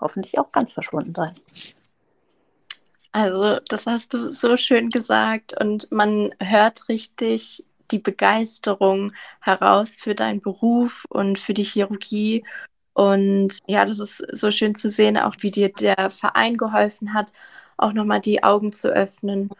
hoffentlich 0.00 0.38
auch 0.38 0.50
ganz 0.50 0.72
verschwunden 0.72 1.14
sein. 1.14 1.34
Also, 3.12 3.58
das 3.68 3.86
hast 3.86 4.14
du 4.14 4.30
so 4.30 4.56
schön 4.56 4.88
gesagt 4.88 5.60
und 5.60 5.90
man 5.90 6.32
hört 6.40 6.88
richtig 6.88 7.64
die 7.90 7.98
Begeisterung 7.98 9.12
heraus 9.40 9.90
für 9.98 10.14
deinen 10.14 10.40
Beruf 10.40 11.06
und 11.08 11.38
für 11.38 11.54
die 11.54 11.64
Chirurgie. 11.64 12.44
Und 12.92 13.58
ja, 13.66 13.84
das 13.84 13.98
ist 13.98 14.24
so 14.32 14.50
schön 14.52 14.76
zu 14.76 14.90
sehen, 14.90 15.16
auch 15.16 15.34
wie 15.40 15.50
dir 15.50 15.72
der 15.72 16.10
Verein 16.10 16.56
geholfen 16.56 17.12
hat, 17.12 17.32
auch 17.76 17.92
nochmal 17.92 18.20
die 18.20 18.44
Augen 18.44 18.72
zu 18.72 18.88
öffnen 18.88 19.50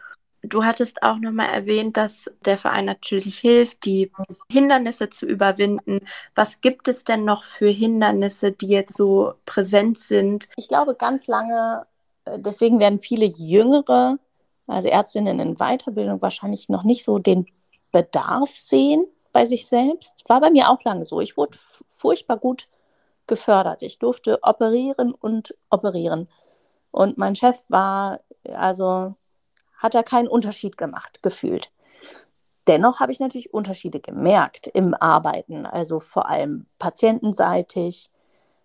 Du 0.51 0.65
hattest 0.65 1.01
auch 1.01 1.17
nochmal 1.17 1.47
erwähnt, 1.47 1.95
dass 1.95 2.29
der 2.45 2.57
Verein 2.57 2.83
natürlich 2.83 3.39
hilft, 3.39 3.85
die 3.85 4.11
Hindernisse 4.51 5.09
zu 5.09 5.25
überwinden. 5.25 6.01
Was 6.35 6.59
gibt 6.59 6.89
es 6.89 7.05
denn 7.05 7.23
noch 7.23 7.45
für 7.45 7.69
Hindernisse, 7.69 8.51
die 8.51 8.67
jetzt 8.67 8.97
so 8.97 9.33
präsent 9.45 9.97
sind? 9.97 10.49
Ich 10.57 10.67
glaube, 10.67 10.95
ganz 10.95 11.27
lange, 11.27 11.87
äh, 12.25 12.37
deswegen 12.37 12.81
werden 12.81 12.99
viele 12.99 13.27
Jüngere, 13.27 14.19
also 14.67 14.89
Ärztinnen 14.89 15.39
in 15.39 15.55
Weiterbildung, 15.55 16.21
wahrscheinlich 16.21 16.67
noch 16.67 16.83
nicht 16.83 17.05
so 17.05 17.17
den 17.17 17.45
Bedarf 17.93 18.49
sehen 18.49 19.05
bei 19.31 19.45
sich 19.45 19.67
selbst. 19.67 20.25
War 20.27 20.41
bei 20.41 20.51
mir 20.51 20.69
auch 20.69 20.83
lange 20.83 21.05
so. 21.05 21.21
Ich 21.21 21.37
wurde 21.37 21.57
furchtbar 21.87 22.35
gut 22.35 22.67
gefördert. 23.25 23.83
Ich 23.83 23.99
durfte 23.99 24.43
operieren 24.43 25.13
und 25.13 25.55
operieren. 25.69 26.27
Und 26.91 27.17
mein 27.17 27.35
Chef 27.35 27.63
war 27.69 28.19
also 28.53 29.15
hat 29.81 29.95
er 29.95 30.03
keinen 30.03 30.27
Unterschied 30.27 30.77
gemacht, 30.77 31.21
gefühlt. 31.23 31.71
Dennoch 32.67 32.99
habe 32.99 33.11
ich 33.11 33.19
natürlich 33.19 33.53
Unterschiede 33.53 33.99
gemerkt 33.99 34.67
im 34.67 34.93
Arbeiten, 34.93 35.65
also 35.65 35.99
vor 35.99 36.29
allem 36.29 36.67
patientenseitig, 36.77 38.11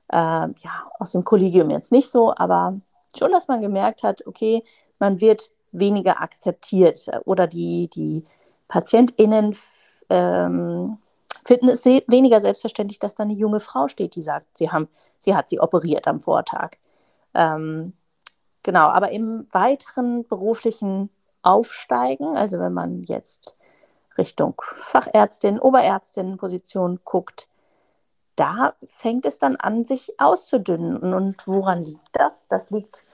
äh, 0.08 0.16
ja, 0.16 0.90
aus 0.98 1.12
dem 1.12 1.24
Kollegium 1.24 1.70
jetzt 1.70 1.92
nicht 1.92 2.10
so, 2.10 2.34
aber 2.36 2.78
schon, 3.16 3.32
dass 3.32 3.48
man 3.48 3.62
gemerkt 3.62 4.02
hat, 4.02 4.26
okay, 4.26 4.62
man 4.98 5.20
wird 5.20 5.50
weniger 5.72 6.20
akzeptiert 6.20 7.10
oder 7.24 7.46
die, 7.46 7.88
die 7.88 8.24
PatientInnen 8.68 9.56
ähm, 10.10 10.98
finden 11.46 11.68
es 11.68 11.84
weniger 11.84 12.40
selbstverständlich, 12.40 12.98
dass 12.98 13.14
da 13.14 13.22
eine 13.22 13.32
junge 13.32 13.60
Frau 13.60 13.88
steht, 13.88 14.14
die 14.16 14.22
sagt, 14.22 14.58
sie, 14.58 14.70
haben, 14.70 14.88
sie 15.18 15.34
hat 15.34 15.48
sie 15.48 15.60
operiert 15.60 16.06
am 16.06 16.20
Vortag. 16.20 16.72
Ähm, 17.34 17.92
Genau, 18.66 18.88
aber 18.88 19.12
im 19.12 19.46
weiteren 19.52 20.26
beruflichen 20.26 21.08
Aufsteigen, 21.42 22.36
also 22.36 22.58
wenn 22.58 22.72
man 22.72 23.04
jetzt 23.04 23.56
Richtung 24.18 24.60
Fachärztin, 24.78 25.60
Oberärztin-Position 25.60 26.98
guckt, 27.04 27.48
da 28.34 28.74
fängt 28.88 29.24
es 29.24 29.38
dann 29.38 29.54
an, 29.54 29.84
sich 29.84 30.18
auszudünnen. 30.18 31.14
Und 31.14 31.46
woran 31.46 31.84
liegt 31.84 32.08
das? 32.10 32.48
Das 32.48 32.70
liegt 32.70 33.06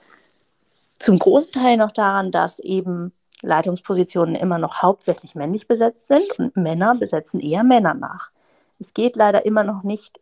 zum 0.97 1.19
großen 1.19 1.51
Teil 1.51 1.77
noch 1.77 1.91
daran, 1.91 2.31
dass 2.31 2.57
eben 2.57 3.13
Leitungspositionen 3.43 4.33
immer 4.33 4.57
noch 4.57 4.81
hauptsächlich 4.81 5.35
männlich 5.35 5.67
besetzt 5.67 6.07
sind 6.07 6.39
und 6.39 6.57
Männer 6.57 6.95
besetzen 6.95 7.39
eher 7.39 7.63
Männer 7.63 7.93
nach. 7.93 8.31
Es 8.79 8.95
geht 8.95 9.15
leider 9.17 9.45
immer 9.45 9.63
noch 9.63 9.83
nicht 9.83 10.19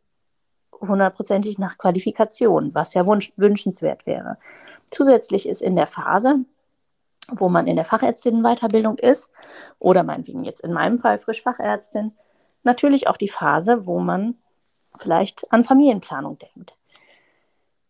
hundertprozentig 0.82 1.58
nach 1.58 1.78
Qualifikation, 1.78 2.76
was 2.76 2.94
ja 2.96 3.06
wünschenswert 3.06 4.06
wäre. 4.06 4.38
Zusätzlich 4.92 5.48
ist 5.48 5.62
in 5.62 5.76
der 5.76 5.88
Phase, 5.88 6.40
wo 7.30 7.50
man 7.50 7.68
in 7.68 7.78
der 7.78 7.86
Fachärztinnenweiterbildung 7.86 8.98
ist, 8.98 9.30
oder 9.80 10.04
meinetwegen 10.04 10.44
jetzt 10.44 10.62
in 10.62 10.74
meinem 10.74 11.00
Fall 11.00 11.18
Frischfachärztin, 11.18 12.16
natürlich 12.64 13.08
auch 13.08 13.18
die 13.18 13.30
Phase, 13.30 13.86
wo 13.88 14.00
man 14.00 14.36
vielleicht 14.98 15.52
an 15.52 15.64
Familienplanung 15.64 16.38
denkt. 16.38 16.76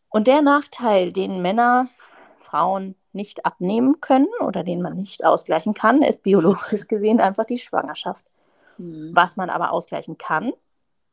Und 0.09 0.27
der 0.27 0.41
Nachteil, 0.41 1.11
den 1.11 1.41
Männer 1.41 1.87
Frauen 2.39 2.95
nicht 3.13 3.45
abnehmen 3.45 3.99
können 4.01 4.27
oder 4.41 4.63
den 4.63 4.81
man 4.81 4.95
nicht 4.95 5.25
ausgleichen 5.25 5.73
kann, 5.73 6.01
ist 6.01 6.23
biologisch 6.23 6.87
gesehen 6.87 7.19
einfach 7.19 7.45
die 7.45 7.57
Schwangerschaft. 7.57 8.25
Mhm. 8.77 9.11
Was 9.13 9.35
man 9.37 9.49
aber 9.49 9.71
ausgleichen 9.71 10.17
kann, 10.17 10.53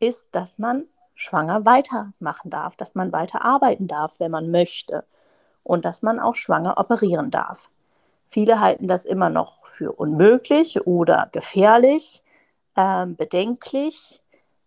ist, 0.01 0.29
dass 0.35 0.59
man 0.59 0.85
schwanger 1.15 1.65
weitermachen 1.65 2.51
darf, 2.51 2.77
dass 2.77 2.95
man 2.95 3.13
weiter 3.13 3.45
arbeiten 3.45 3.89
darf, 3.89 4.21
wenn 4.21 4.31
man 4.31 4.51
möchte 4.51 5.05
und 5.69 5.85
dass 5.85 6.03
man 6.03 6.19
auch 6.19 6.35
schwanger 6.35 6.79
operieren 6.79 7.31
darf. 7.31 7.71
Viele 8.27 8.61
halten 8.61 8.89
das 8.89 9.05
immer 9.05 9.29
noch 9.29 9.67
für 9.67 9.93
unmöglich 9.93 10.87
oder 10.87 11.29
gefährlich, 11.33 12.23
äh, 12.75 13.07
bedenklich, 13.07 14.23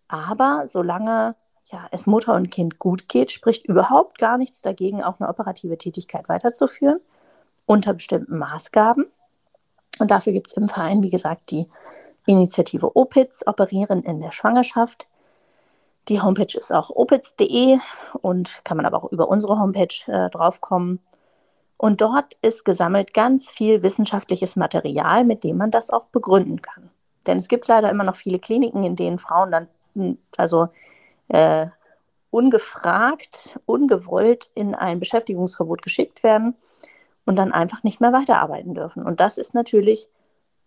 aber 0.08 0.62
solange 0.66 1.34
ja, 1.64 1.86
es 1.90 2.06
Mutter 2.06 2.34
und 2.34 2.50
Kind 2.50 2.78
gut 2.78 3.08
geht, 3.08 3.32
spricht 3.32 3.66
überhaupt 3.66 4.18
gar 4.18 4.38
nichts 4.38 4.62
dagegen, 4.62 5.02
auch 5.02 5.18
eine 5.18 5.28
operative 5.28 5.76
Tätigkeit 5.76 6.28
weiterzuführen, 6.28 7.00
unter 7.66 7.94
bestimmten 7.94 8.38
Maßgaben. 8.38 9.06
Und 9.98 10.10
dafür 10.10 10.32
gibt 10.32 10.48
es 10.48 10.56
im 10.56 10.68
Verein, 10.68 11.02
wie 11.02 11.10
gesagt, 11.10 11.50
die 11.50 11.68
Initiative 12.26 12.94
OPITS, 12.94 13.46
Operieren 13.46 14.02
in 14.02 14.20
der 14.20 14.30
Schwangerschaft. 14.30 15.08
Die 16.08 16.20
Homepage 16.20 16.58
ist 16.58 16.72
auch 16.72 16.90
opitz.de 16.90 17.78
und 18.20 18.64
kann 18.64 18.76
man 18.76 18.86
aber 18.86 18.98
auch 18.98 19.12
über 19.12 19.28
unsere 19.28 19.58
Homepage 19.58 19.94
äh, 20.06 20.30
draufkommen. 20.30 21.00
Und 21.76 22.00
dort 22.00 22.36
ist 22.42 22.64
gesammelt 22.64 23.14
ganz 23.14 23.48
viel 23.48 23.82
wissenschaftliches 23.82 24.56
Material, 24.56 25.24
mit 25.24 25.44
dem 25.44 25.56
man 25.56 25.70
das 25.70 25.90
auch 25.90 26.06
begründen 26.06 26.60
kann. 26.60 26.90
Denn 27.26 27.38
es 27.38 27.48
gibt 27.48 27.68
leider 27.68 27.90
immer 27.90 28.04
noch 28.04 28.16
viele 28.16 28.40
Kliniken, 28.40 28.82
in 28.84 28.96
denen 28.96 29.18
Frauen 29.18 29.52
dann 29.52 29.68
hm, 29.94 30.18
also 30.36 30.68
äh, 31.28 31.66
ungefragt, 32.30 33.60
ungewollt 33.66 34.50
in 34.54 34.74
ein 34.74 34.98
Beschäftigungsverbot 34.98 35.82
geschickt 35.82 36.22
werden 36.24 36.56
und 37.24 37.36
dann 37.36 37.52
einfach 37.52 37.84
nicht 37.84 38.00
mehr 38.00 38.12
weiterarbeiten 38.12 38.74
dürfen. 38.74 39.04
Und 39.04 39.20
das 39.20 39.38
ist 39.38 39.54
natürlich 39.54 40.08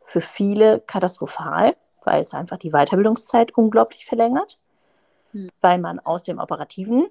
für 0.01 0.21
viele 0.21 0.79
katastrophal, 0.79 1.75
weil 2.03 2.23
es 2.23 2.33
einfach 2.33 2.57
die 2.57 2.71
Weiterbildungszeit 2.71 3.57
unglaublich 3.57 4.05
verlängert 4.05 4.59
hm. 5.35 5.49
weil 5.59 5.79
man 5.79 5.99
aus 5.99 6.23
dem 6.23 6.39
Operativen 6.39 7.07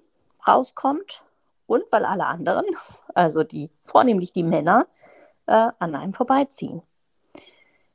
rauskommt 0.49 1.23
und 1.67 1.85
weil 1.91 2.07
alle 2.07 2.25
anderen, 2.25 2.65
also 3.15 3.45
die 3.45 3.71
vornehmlich 3.85 4.33
die 4.33 4.43
Männer, 4.43 4.87
äh, 5.47 5.71
an 5.79 5.95
einem 5.95 6.15
vorbeiziehen. 6.15 6.83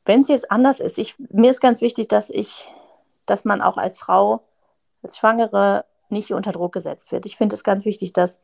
Wenn 0.05 0.21
es 0.21 0.27
jetzt 0.27 0.51
anders 0.51 0.79
ist, 0.79 0.99
ich, 0.99 1.15
mir 1.17 1.49
ist 1.49 1.61
ganz 1.61 1.81
wichtig, 1.81 2.07
dass 2.07 2.29
ich, 2.29 2.69
dass 3.25 3.43
man 3.43 3.61
auch 3.61 3.77
als 3.77 3.97
Frau 3.97 4.43
dass 5.01 5.17
Schwangere 5.17 5.85
nicht 6.09 6.33
unter 6.33 6.51
Druck 6.51 6.73
gesetzt 6.73 7.11
wird. 7.11 7.25
Ich 7.25 7.37
finde 7.37 7.55
es 7.55 7.63
ganz 7.63 7.85
wichtig, 7.85 8.13
dass 8.13 8.39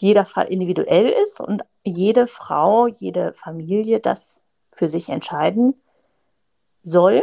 jeder 0.00 0.24
Fall 0.24 0.46
individuell 0.46 1.08
ist 1.22 1.38
und 1.40 1.62
jede 1.84 2.26
Frau, 2.26 2.86
jede 2.86 3.32
Familie 3.34 4.00
das 4.00 4.40
für 4.72 4.88
sich 4.88 5.10
entscheiden 5.10 5.74
soll. 6.80 7.22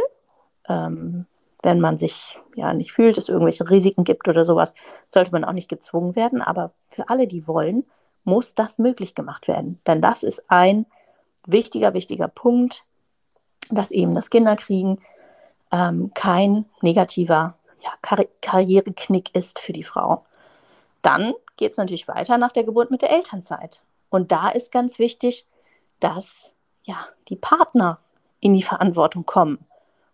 Ähm, 0.68 1.26
wenn 1.62 1.80
man 1.80 1.98
sich 1.98 2.38
ja 2.54 2.72
nicht 2.72 2.92
fühlt, 2.92 3.18
es 3.18 3.28
irgendwelche 3.28 3.68
Risiken 3.68 4.04
gibt 4.04 4.28
oder 4.28 4.44
sowas, 4.44 4.74
sollte 5.08 5.32
man 5.32 5.44
auch 5.44 5.52
nicht 5.52 5.68
gezwungen 5.68 6.16
werden. 6.16 6.42
Aber 6.42 6.72
für 6.88 7.08
alle, 7.08 7.26
die 7.26 7.46
wollen, 7.46 7.84
muss 8.24 8.54
das 8.54 8.78
möglich 8.78 9.14
gemacht 9.14 9.48
werden. 9.48 9.80
Denn 9.86 10.00
das 10.00 10.22
ist 10.22 10.42
ein 10.48 10.86
wichtiger, 11.46 11.94
wichtiger 11.94 12.28
Punkt, 12.28 12.84
dass 13.70 13.90
eben 13.90 14.14
das 14.14 14.30
Kinderkriegen 14.30 15.00
ähm, 15.70 16.10
kein 16.14 16.64
negativer 16.80 17.54
ja, 17.82 17.90
Kar 18.02 18.24
Karriereknick 18.42 19.34
ist 19.34 19.58
für 19.58 19.72
die 19.72 19.84
Frau. 19.84 20.24
Dann 21.02 21.32
geht 21.56 21.72
es 21.72 21.76
natürlich 21.78 22.08
weiter 22.08 22.36
nach 22.36 22.52
der 22.52 22.64
Geburt 22.64 22.90
mit 22.90 23.02
der 23.02 23.10
Elternzeit. 23.10 23.82
Und 24.10 24.32
da 24.32 24.50
ist 24.50 24.72
ganz 24.72 24.98
wichtig, 24.98 25.46
dass 25.98 26.50
ja, 26.82 27.06
die 27.28 27.36
Partner 27.36 27.98
in 28.40 28.54
die 28.54 28.62
Verantwortung 28.62 29.24
kommen 29.24 29.66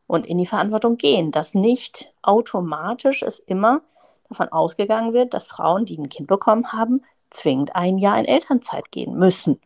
und 0.07 0.27
in 0.27 0.39
die 0.39 0.47
Verantwortung 0.47 0.97
gehen, 0.97 1.33
dass 1.33 1.55
nicht 1.55 2.13
automatisch 2.23 3.23
es 3.23 3.39
immer 3.39 3.81
davon 4.29 4.49
ausgegangen 4.51 5.13
wird, 5.13 5.35
dass 5.35 5.47
Frauen, 5.47 5.85
die 5.85 5.99
ein 5.99 6.09
Kind 6.09 6.29
bekommen 6.29 6.73
haben, 6.73 7.03
zwingend 7.31 7.75
ein 7.75 7.99
Jahr 7.99 8.19
in 8.19 8.25
Elternzeit 8.25 8.91
gehen 8.91 9.15
müssen. 9.19 9.61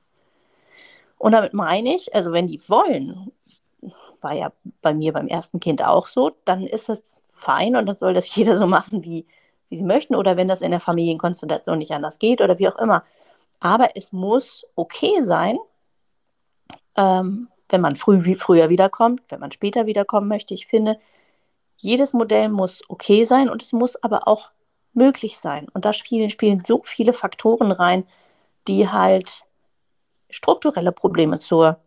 Und 1.18 1.32
damit 1.32 1.52
meine 1.52 1.94
ich, 1.94 2.14
also 2.14 2.32
wenn 2.32 2.46
die 2.46 2.60
wollen, 2.68 3.32
war 4.20 4.32
ja 4.32 4.52
bei 4.82 4.94
mir 4.94 5.12
beim 5.12 5.28
ersten 5.28 5.60
Kind 5.60 5.82
auch 5.82 6.06
so, 6.06 6.32
dann 6.44 6.66
ist 6.66 6.88
das 6.88 7.02
fein 7.30 7.76
und 7.76 7.86
dann 7.86 7.96
soll 7.96 8.14
das 8.14 8.34
jeder 8.34 8.56
so 8.56 8.66
machen, 8.66 9.04
wie, 9.04 9.26
wie 9.68 9.76
sie 9.76 9.84
möchten 9.84 10.14
oder 10.14 10.36
wenn 10.36 10.48
das 10.48 10.62
in 10.62 10.70
der 10.70 10.80
Familienkonstellation 10.80 11.78
nicht 11.78 11.92
anders 11.92 12.18
geht 12.18 12.40
oder 12.40 12.58
wie 12.58 12.68
auch 12.68 12.78
immer. 12.78 13.04
Aber 13.60 13.96
es 13.96 14.12
muss 14.12 14.66
okay 14.74 15.20
sein, 15.20 15.58
ähm, 16.96 17.48
wenn 17.72 17.80
man 17.80 17.96
früh 17.96 18.24
wie 18.24 18.34
früher 18.34 18.68
wiederkommt, 18.68 19.22
wenn 19.28 19.40
man 19.40 19.52
später 19.52 19.86
wiederkommen 19.86 20.28
möchte. 20.28 20.54
Ich 20.54 20.66
finde, 20.66 20.98
jedes 21.76 22.12
Modell 22.12 22.48
muss 22.48 22.82
okay 22.88 23.24
sein 23.24 23.48
und 23.48 23.62
es 23.62 23.72
muss 23.72 24.02
aber 24.02 24.28
auch 24.28 24.50
möglich 24.92 25.38
sein. 25.38 25.66
Und 25.72 25.84
da 25.84 25.92
spielen, 25.92 26.30
spielen 26.30 26.62
so 26.66 26.82
viele 26.84 27.12
Faktoren 27.12 27.72
rein, 27.72 28.06
die 28.68 28.88
halt 28.88 29.44
strukturelle 30.28 30.92
Probleme 30.92 31.38
zur, 31.38 31.78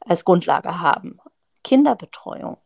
als 0.00 0.24
Grundlage 0.24 0.80
haben. 0.80 1.20
Kinderbetreuung. 1.62 2.56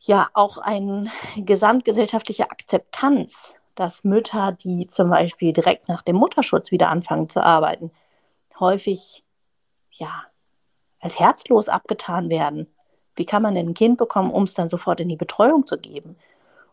Ja, 0.00 0.28
auch 0.32 0.58
eine 0.58 1.10
gesamtgesellschaftliche 1.36 2.50
Akzeptanz, 2.50 3.54
dass 3.74 4.04
Mütter, 4.04 4.52
die 4.52 4.86
zum 4.86 5.10
Beispiel 5.10 5.52
direkt 5.52 5.88
nach 5.88 6.02
dem 6.02 6.16
Mutterschutz 6.16 6.70
wieder 6.70 6.88
anfangen 6.88 7.28
zu 7.28 7.42
arbeiten, 7.42 7.90
häufig 8.60 9.24
ja, 9.90 10.24
als 11.00 11.18
herzlos 11.18 11.68
abgetan 11.68 12.28
werden. 12.30 12.66
Wie 13.16 13.26
kann 13.26 13.42
man 13.42 13.54
denn 13.54 13.68
ein 13.68 13.74
Kind 13.74 13.98
bekommen, 13.98 14.30
um 14.30 14.44
es 14.44 14.54
dann 14.54 14.68
sofort 14.68 15.00
in 15.00 15.08
die 15.08 15.16
Betreuung 15.16 15.66
zu 15.66 15.78
geben? 15.78 16.16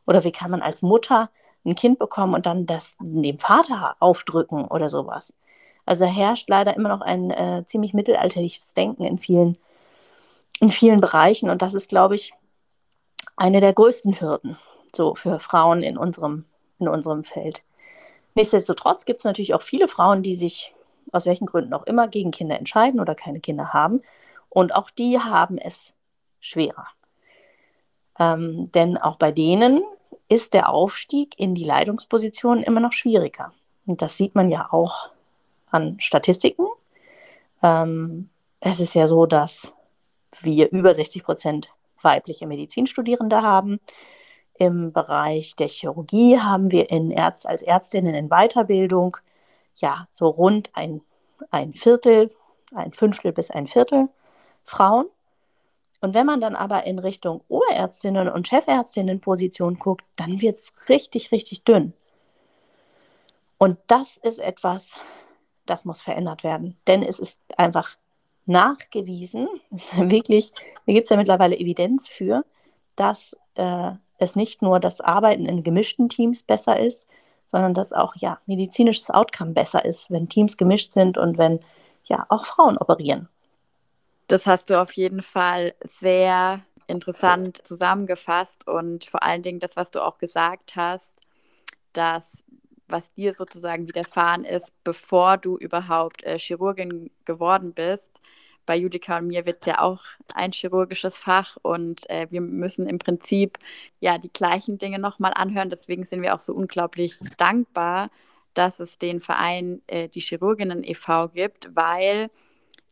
Oder 0.06 0.24
wie 0.24 0.32
kann 0.32 0.52
man 0.52 0.62
als 0.62 0.82
Mutter 0.82 1.30
ein 1.66 1.76
Kind 1.76 1.98
bekommen 1.98 2.36
und 2.36 2.46
dann 2.46 2.66
das 2.66 2.96
dem 3.00 3.40
Vater 3.40 3.96
aufdrücken 4.00 4.66
oder 4.66 4.90
sowas? 4.90 5.34
Also 5.86 6.06
herrscht 6.06 6.50
leider 6.50 6.76
immer 6.76 6.90
noch 6.90 7.02
ein 7.02 7.32
äh, 7.32 7.64
ziemlich 7.66 7.94
mittelalterliches 7.94 8.74
Denken 8.74 9.06
in 9.06 9.18
vielen, 9.18 9.58
in 10.60 10.72
vielen 10.72 11.02
Bereichen. 11.02 11.50
Und 11.50 11.62
das 11.62 11.74
ist, 11.74 11.90
glaube 11.90 12.16
ich, 12.16 12.34
eine 13.38 13.60
der 13.60 13.74
größten 13.74 14.20
Hürden 14.20 14.58
so 14.96 15.16
für 15.16 15.40
Frauen 15.40 15.84
in 15.84 15.98
unserem, 15.98 16.46
in 16.80 16.88
unserem 16.88 17.24
Feld. 17.24 17.64
Nichtsdestotrotz 18.36 19.06
gibt 19.06 19.20
es 19.20 19.26
natürlich 19.26 19.54
auch 19.54 19.62
viele 19.62 19.88
Frauen, 19.88 20.24
die 20.24 20.36
sich 20.36 20.75
aus 21.16 21.26
welchen 21.26 21.46
Gründen 21.46 21.74
auch 21.74 21.84
immer, 21.84 22.08
gegen 22.08 22.32
Kinder 22.32 22.58
entscheiden 22.58 23.00
oder 23.00 23.16
keine 23.16 23.40
Kinder 23.40 23.74
haben. 23.74 24.02
Und 24.50 24.76
auch 24.76 24.90
die 24.90 25.20
haben 25.20 25.58
es 25.58 25.94
schwerer. 26.40 26.88
Ähm, 28.20 28.72
denn 28.72 28.98
auch 28.98 29.18
bei 29.18 29.32
denen 29.32 29.84
ist 30.30 30.54
der 30.54 30.70
Aufstieg 30.70 31.38
in 31.38 31.56
die 31.56 31.64
Leitungsposition 31.64 32.64
immer 32.64 32.80
noch 32.80 32.94
schwieriger. 32.94 33.54
Und 33.86 34.02
das 34.02 34.18
sieht 34.18 34.36
man 34.36 34.50
ja 34.50 34.68
auch 34.72 35.10
an 35.70 35.98
Statistiken. 36.00 36.66
Ähm, 37.62 38.30
es 38.60 38.80
ist 38.80 38.96
ja 38.96 39.08
so, 39.08 39.26
dass 39.26 39.74
wir 40.42 40.72
über 40.72 40.94
60 40.94 41.24
Prozent 41.24 41.70
weibliche 42.02 42.48
Medizinstudierende 42.48 43.42
haben. 43.42 43.80
Im 44.58 44.94
Bereich 44.94 45.56
der 45.56 45.68
Chirurgie 45.68 46.40
haben 46.40 46.72
wir 46.72 46.90
in 46.90 47.12
Ärzt 47.12 47.46
als 47.48 47.62
Ärztinnen 47.62 48.16
in 48.16 48.30
Weiterbildung 48.30 49.18
ja, 49.76 50.08
so 50.12 50.28
rund 50.28 50.70
ein, 50.74 51.02
ein 51.52 51.74
Viertel, 51.74 52.32
ein 52.74 52.94
Fünftel 52.94 53.32
bis 53.32 53.52
ein 53.52 53.68
Viertel 53.68 54.10
Frauen. 54.64 55.06
Und 56.02 56.14
wenn 56.14 56.26
man 56.26 56.42
dann 56.42 56.56
aber 56.56 56.86
in 56.86 57.00
Richtung 57.00 57.42
Oberärztinnen 57.48 58.30
und 58.30 58.48
Chefärztinnen-Position 58.48 59.80
guckt, 59.80 60.06
dann 60.16 60.42
wird 60.42 60.56
es 60.56 60.90
richtig, 60.90 61.32
richtig 61.32 61.64
dünn. 61.64 61.94
Und 63.58 63.78
das 63.88 64.18
ist 64.18 64.40
etwas, 64.40 65.00
das 65.66 65.86
muss 65.86 66.02
verändert 66.02 66.44
werden. 66.44 66.78
Denn 66.88 67.02
es 67.02 67.20
ist 67.20 67.40
einfach 67.58 67.98
nachgewiesen, 68.46 69.48
ist 69.72 69.98
wirklich, 69.98 70.52
da 70.86 70.94
gibt 70.94 71.06
es 71.06 71.10
ja 71.10 71.18
mittlerweile 71.18 71.58
Evidenz 71.58 72.08
für, 72.08 72.46
dass 72.96 73.36
äh, 73.56 73.92
es 74.18 74.36
nicht 74.36 74.62
nur 74.62 74.80
das 74.80 75.02
Arbeiten 75.02 75.46
in 75.46 75.64
gemischten 75.64 76.10
Teams 76.10 76.44
besser 76.44 76.80
ist, 76.80 77.08
sondern 77.56 77.74
dass 77.74 77.94
auch 77.94 78.18
ja 78.18 78.38
medizinisches 78.48 79.10
Outcome 79.10 79.54
besser 79.54 79.86
ist, 79.86 80.12
wenn 80.12 80.28
Teams 80.28 80.58
gemischt 80.58 80.92
sind 80.92 81.18
und 81.18 81.38
wenn 81.38 81.62
ja 82.04 82.26
auch 82.28 82.46
Frauen 82.46 82.78
operieren. 82.78 83.30
Das 84.28 84.46
hast 84.46 84.70
du 84.70 84.82
auf 84.82 84.92
jeden 84.92 85.22
Fall 85.22 85.74
sehr 86.02 86.60
interessant 86.88 87.66
zusammengefasst 87.66 88.68
und 88.68 89.06
vor 89.06 89.24
allen 89.24 89.42
Dingen 89.42 89.62
das, 89.62 89.78
was 89.78 89.90
du 89.90 90.04
auch 90.04 90.18
gesagt 90.18 90.76
hast, 90.76 91.14
dass 91.94 92.44
was 92.90 93.14
dir 93.14 93.34
sozusagen 93.34 93.88
widerfahren 93.88 94.44
ist, 94.44 94.74
bevor 94.84 95.38
du 95.38 95.58
überhaupt 95.58 96.24
äh, 96.24 96.38
Chirurgin 96.38 97.10
geworden 97.24 97.74
bist, 97.74 98.10
bei 98.66 98.76
Judika 98.76 99.18
und 99.18 99.28
mir 99.28 99.46
wird 99.46 99.62
es 99.62 99.68
ja 99.68 99.80
auch 99.80 100.02
ein 100.34 100.52
chirurgisches 100.52 101.18
Fach 101.18 101.58
und 101.62 102.10
äh, 102.10 102.28
wir 102.30 102.42
müssen 102.42 102.88
im 102.88 103.00
Prinzip 103.00 103.58
ja 104.00 104.18
die 104.18 104.32
gleichen 104.32 104.78
Dinge 104.78 105.00
nochmal 105.00 105.34
anhören. 105.34 105.70
Deswegen 105.70 106.06
sind 106.06 106.22
wir 106.22 106.36
auch 106.36 106.40
so 106.40 106.54
unglaublich 106.54 107.18
dankbar, 107.38 108.10
dass 108.54 108.80
es 108.80 108.98
den 108.98 109.20
Verein 109.20 109.82
äh, 109.88 110.08
die 110.10 110.22
Chirurginnen 110.22 110.84
e.V. 110.84 111.30
gibt, 111.30 111.76
weil 111.76 112.30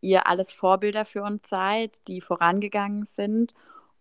ihr 0.02 0.28
alles 0.28 0.52
Vorbilder 0.52 1.06
für 1.06 1.24
uns 1.24 1.48
seid, 1.50 2.00
die 2.08 2.22
vorangegangen 2.22 3.06
sind 3.06 3.54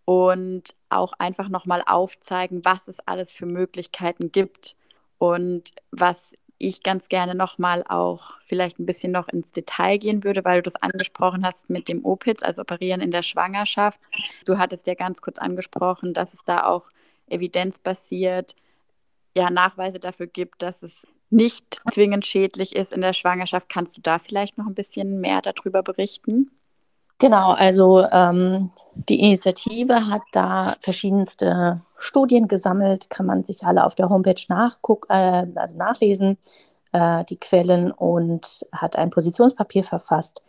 und 0.05 0.75
auch 0.89 1.13
einfach 1.13 1.49
nochmal 1.49 1.83
aufzeigen, 1.85 2.65
was 2.65 2.87
es 2.87 2.99
alles 3.01 3.31
für 3.31 3.45
Möglichkeiten 3.45 4.31
gibt 4.31 4.75
und 5.17 5.71
was 5.91 6.33
ich 6.67 6.83
ganz 6.83 7.09
gerne 7.09 7.35
nochmal 7.35 7.83
auch 7.87 8.37
vielleicht 8.45 8.79
ein 8.79 8.85
bisschen 8.85 9.11
noch 9.11 9.27
ins 9.27 9.51
Detail 9.51 9.97
gehen 9.97 10.23
würde, 10.23 10.43
weil 10.45 10.57
du 10.57 10.63
das 10.63 10.81
angesprochen 10.81 11.45
hast 11.45 11.69
mit 11.69 11.87
dem 11.87 12.05
OPITS, 12.05 12.43
also 12.43 12.61
Operieren 12.61 13.01
in 13.01 13.11
der 13.11 13.23
Schwangerschaft. 13.23 13.99
Du 14.45 14.57
hattest 14.57 14.87
ja 14.87 14.95
ganz 14.95 15.21
kurz 15.21 15.37
angesprochen, 15.37 16.13
dass 16.13 16.33
es 16.33 16.43
da 16.45 16.65
auch 16.65 16.89
evidenzbasiert 17.27 18.55
ja, 19.35 19.49
Nachweise 19.49 19.99
dafür 19.99 20.27
gibt, 20.27 20.61
dass 20.61 20.83
es 20.83 21.07
nicht 21.29 21.81
zwingend 21.91 22.25
schädlich 22.25 22.75
ist 22.75 22.93
in 22.93 23.01
der 23.01 23.13
Schwangerschaft. 23.13 23.67
Kannst 23.67 23.97
du 23.97 24.01
da 24.01 24.19
vielleicht 24.19 24.57
noch 24.57 24.67
ein 24.67 24.75
bisschen 24.75 25.19
mehr 25.19 25.41
darüber 25.41 25.81
berichten? 25.81 26.51
Genau, 27.19 27.51
also 27.51 28.05
ähm, 28.11 28.71
die 28.95 29.19
Initiative 29.19 30.07
hat 30.09 30.23
da 30.33 30.75
verschiedenste 30.81 31.81
Studien 31.97 32.47
gesammelt, 32.47 33.09
kann 33.09 33.25
man 33.25 33.43
sich 33.43 33.63
alle 33.63 33.85
auf 33.85 33.95
der 33.95 34.09
Homepage 34.09 34.41
nachguck, 34.49 35.05
äh, 35.09 35.45
also 35.55 35.75
nachlesen, 35.77 36.37
äh, 36.91 37.23
die 37.25 37.37
Quellen 37.37 37.91
und 37.91 38.65
hat 38.73 38.97
ein 38.97 39.09
Positionspapier 39.09 39.83
verfasst. 39.83 40.43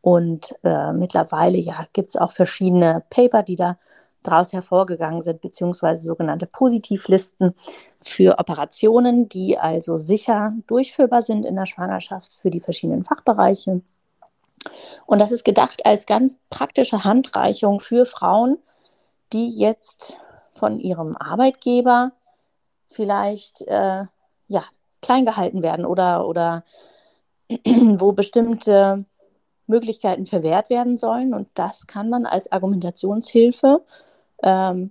Und 0.00 0.54
äh, 0.64 0.92
mittlerweile 0.92 1.58
ja, 1.58 1.86
gibt 1.92 2.10
es 2.10 2.16
auch 2.16 2.32
verschiedene 2.32 3.04
Paper, 3.10 3.42
die 3.42 3.56
da 3.56 3.78
daraus 4.22 4.52
hervorgegangen 4.52 5.22
sind, 5.22 5.40
beziehungsweise 5.40 6.02
sogenannte 6.04 6.46
Positivlisten 6.46 7.54
für 8.02 8.38
Operationen, 8.38 9.28
die 9.28 9.58
also 9.58 9.96
sicher 9.96 10.52
durchführbar 10.66 11.22
sind 11.22 11.44
in 11.44 11.56
der 11.56 11.66
Schwangerschaft 11.66 12.32
für 12.34 12.50
die 12.50 12.60
verschiedenen 12.60 13.04
Fachbereiche. 13.04 13.82
Und 15.06 15.18
das 15.18 15.32
ist 15.32 15.44
gedacht 15.44 15.86
als 15.86 16.06
ganz 16.06 16.36
praktische 16.50 17.04
Handreichung 17.04 17.80
für 17.80 18.06
Frauen, 18.06 18.58
die 19.32 19.48
jetzt 19.50 20.18
von 20.52 20.78
ihrem 20.78 21.16
Arbeitgeber 21.16 22.12
vielleicht 22.86 23.62
äh, 23.62 24.04
ja, 24.48 24.64
klein 25.02 25.24
gehalten 25.24 25.62
werden 25.62 25.84
oder, 25.84 26.26
oder 26.26 26.64
wo 27.64 28.12
bestimmte 28.12 29.04
Möglichkeiten 29.66 30.26
verwehrt 30.26 30.70
werden 30.70 30.96
sollen. 30.96 31.34
Und 31.34 31.48
das 31.54 31.86
kann 31.86 32.08
man 32.08 32.26
als 32.26 32.50
Argumentationshilfe 32.50 33.84
ähm, 34.42 34.90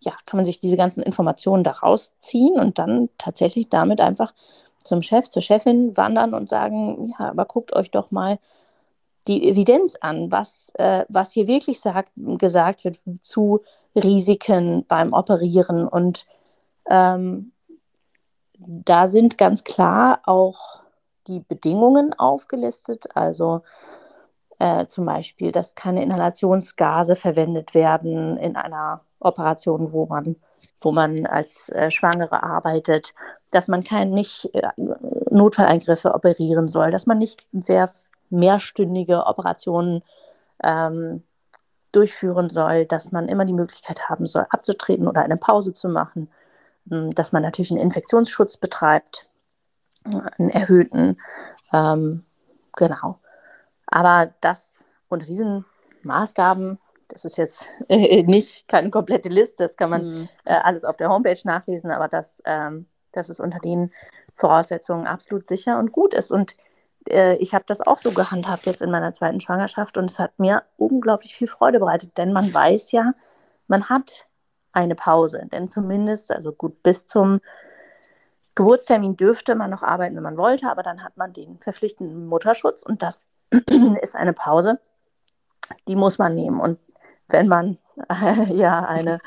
ja, 0.00 0.12
kann 0.24 0.38
man 0.38 0.46
sich 0.46 0.60
diese 0.60 0.76
ganzen 0.76 1.02
Informationen 1.02 1.64
daraus 1.64 2.12
ziehen 2.20 2.58
und 2.58 2.78
dann 2.78 3.08
tatsächlich 3.18 3.68
damit 3.68 4.00
einfach 4.00 4.34
zum 4.78 5.02
Chef, 5.02 5.28
zur 5.28 5.42
Chefin 5.42 5.96
wandern 5.96 6.32
und 6.32 6.48
sagen, 6.48 7.12
ja, 7.18 7.30
aber 7.30 7.44
guckt 7.44 7.74
euch 7.74 7.90
doch 7.90 8.10
mal 8.10 8.38
die 9.26 9.48
Evidenz 9.48 9.96
an, 10.00 10.30
was, 10.30 10.70
äh, 10.74 11.04
was 11.08 11.32
hier 11.32 11.46
wirklich 11.46 11.80
sagt, 11.80 12.10
gesagt 12.16 12.84
wird 12.84 12.98
zu 13.22 13.62
Risiken 13.94 14.84
beim 14.86 15.12
Operieren. 15.12 15.88
Und 15.88 16.26
ähm, 16.88 17.52
da 18.58 19.08
sind 19.08 19.38
ganz 19.38 19.64
klar 19.64 20.20
auch 20.24 20.80
die 21.26 21.40
Bedingungen 21.40 22.14
aufgelistet, 22.14 23.08
also 23.14 23.62
äh, 24.58 24.86
zum 24.86 25.06
Beispiel, 25.06 25.52
dass 25.52 25.74
keine 25.74 26.02
Inhalationsgase 26.02 27.16
verwendet 27.16 27.74
werden 27.74 28.36
in 28.38 28.56
einer 28.56 29.02
Operation, 29.18 29.92
wo 29.92 30.06
man, 30.06 30.36
wo 30.80 30.92
man 30.92 31.26
als 31.26 31.68
äh, 31.70 31.90
Schwangere 31.90 32.42
arbeitet, 32.42 33.12
dass 33.50 33.68
man 33.68 33.82
kein, 33.82 34.10
nicht 34.10 34.48
äh, 34.54 34.68
Notfalleingriffe 35.30 36.14
operieren 36.14 36.68
soll, 36.68 36.90
dass 36.90 37.06
man 37.06 37.18
nicht 37.18 37.46
sehr 37.52 37.90
mehrstündige 38.30 39.26
Operationen 39.26 40.02
ähm, 40.62 41.22
durchführen 41.92 42.50
soll, 42.50 42.84
dass 42.84 43.12
man 43.12 43.28
immer 43.28 43.44
die 43.44 43.52
Möglichkeit 43.52 44.08
haben 44.08 44.26
soll, 44.26 44.46
abzutreten 44.50 45.08
oder 45.08 45.22
eine 45.22 45.36
Pause 45.36 45.72
zu 45.72 45.88
machen, 45.88 46.30
hm, 46.90 47.14
dass 47.14 47.32
man 47.32 47.42
natürlich 47.42 47.70
einen 47.70 47.80
Infektionsschutz 47.80 48.56
betreibt, 48.56 49.28
einen 50.04 50.50
erhöhten, 50.50 51.18
ähm, 51.72 52.24
genau. 52.76 53.18
Aber 53.86 54.32
das 54.40 54.86
unter 55.08 55.26
diesen 55.26 55.64
Maßgaben, 56.02 56.78
das 57.08 57.24
ist 57.24 57.38
jetzt 57.38 57.68
äh, 57.88 58.22
nicht 58.26 58.68
keine 58.68 58.90
komplette 58.90 59.28
Liste, 59.28 59.64
das 59.64 59.76
kann 59.76 59.90
man 59.90 60.04
mhm. 60.04 60.28
äh, 60.44 60.54
alles 60.54 60.84
auf 60.84 60.96
der 60.96 61.08
Homepage 61.08 61.40
nachlesen, 61.44 61.90
aber 61.90 62.08
das, 62.08 62.42
ähm, 62.44 62.86
das 63.12 63.30
ist 63.30 63.40
unter 63.40 63.58
den 63.58 63.92
Voraussetzungen 64.36 65.06
absolut 65.06 65.46
sicher 65.46 65.78
und 65.78 65.92
gut 65.92 66.14
ist. 66.14 66.30
Und 66.30 66.54
äh, 67.08 67.36
ich 67.36 67.54
habe 67.54 67.64
das 67.66 67.80
auch 67.80 67.98
so 67.98 68.10
gehandhabt 68.12 68.66
jetzt 68.66 68.82
in 68.82 68.90
meiner 68.90 69.12
zweiten 69.12 69.40
Schwangerschaft 69.40 69.96
und 69.96 70.10
es 70.10 70.18
hat 70.18 70.38
mir 70.38 70.62
unglaublich 70.76 71.34
viel 71.34 71.48
Freude 71.48 71.78
bereitet, 71.78 72.16
denn 72.18 72.32
man 72.32 72.52
weiß 72.52 72.92
ja, 72.92 73.12
man 73.68 73.88
hat 73.88 74.26
eine 74.72 74.94
Pause, 74.94 75.46
denn 75.50 75.68
zumindest, 75.68 76.30
also 76.30 76.52
gut, 76.52 76.82
bis 76.82 77.06
zum 77.06 77.40
Geburtstermin 78.54 79.16
dürfte 79.16 79.54
man 79.54 79.70
noch 79.70 79.82
arbeiten, 79.82 80.16
wenn 80.16 80.22
man 80.22 80.38
wollte, 80.38 80.70
aber 80.70 80.82
dann 80.82 81.02
hat 81.04 81.16
man 81.16 81.32
den 81.32 81.58
verpflichtenden 81.58 82.26
Mutterschutz 82.26 82.82
und 82.82 83.02
das 83.02 83.26
ist 84.02 84.16
eine 84.16 84.32
Pause, 84.32 84.78
die 85.88 85.96
muss 85.96 86.18
man 86.18 86.34
nehmen. 86.34 86.60
Und 86.60 86.78
wenn 87.28 87.48
man 87.48 87.78
äh, 88.08 88.52
ja 88.54 88.84
eine 88.84 89.20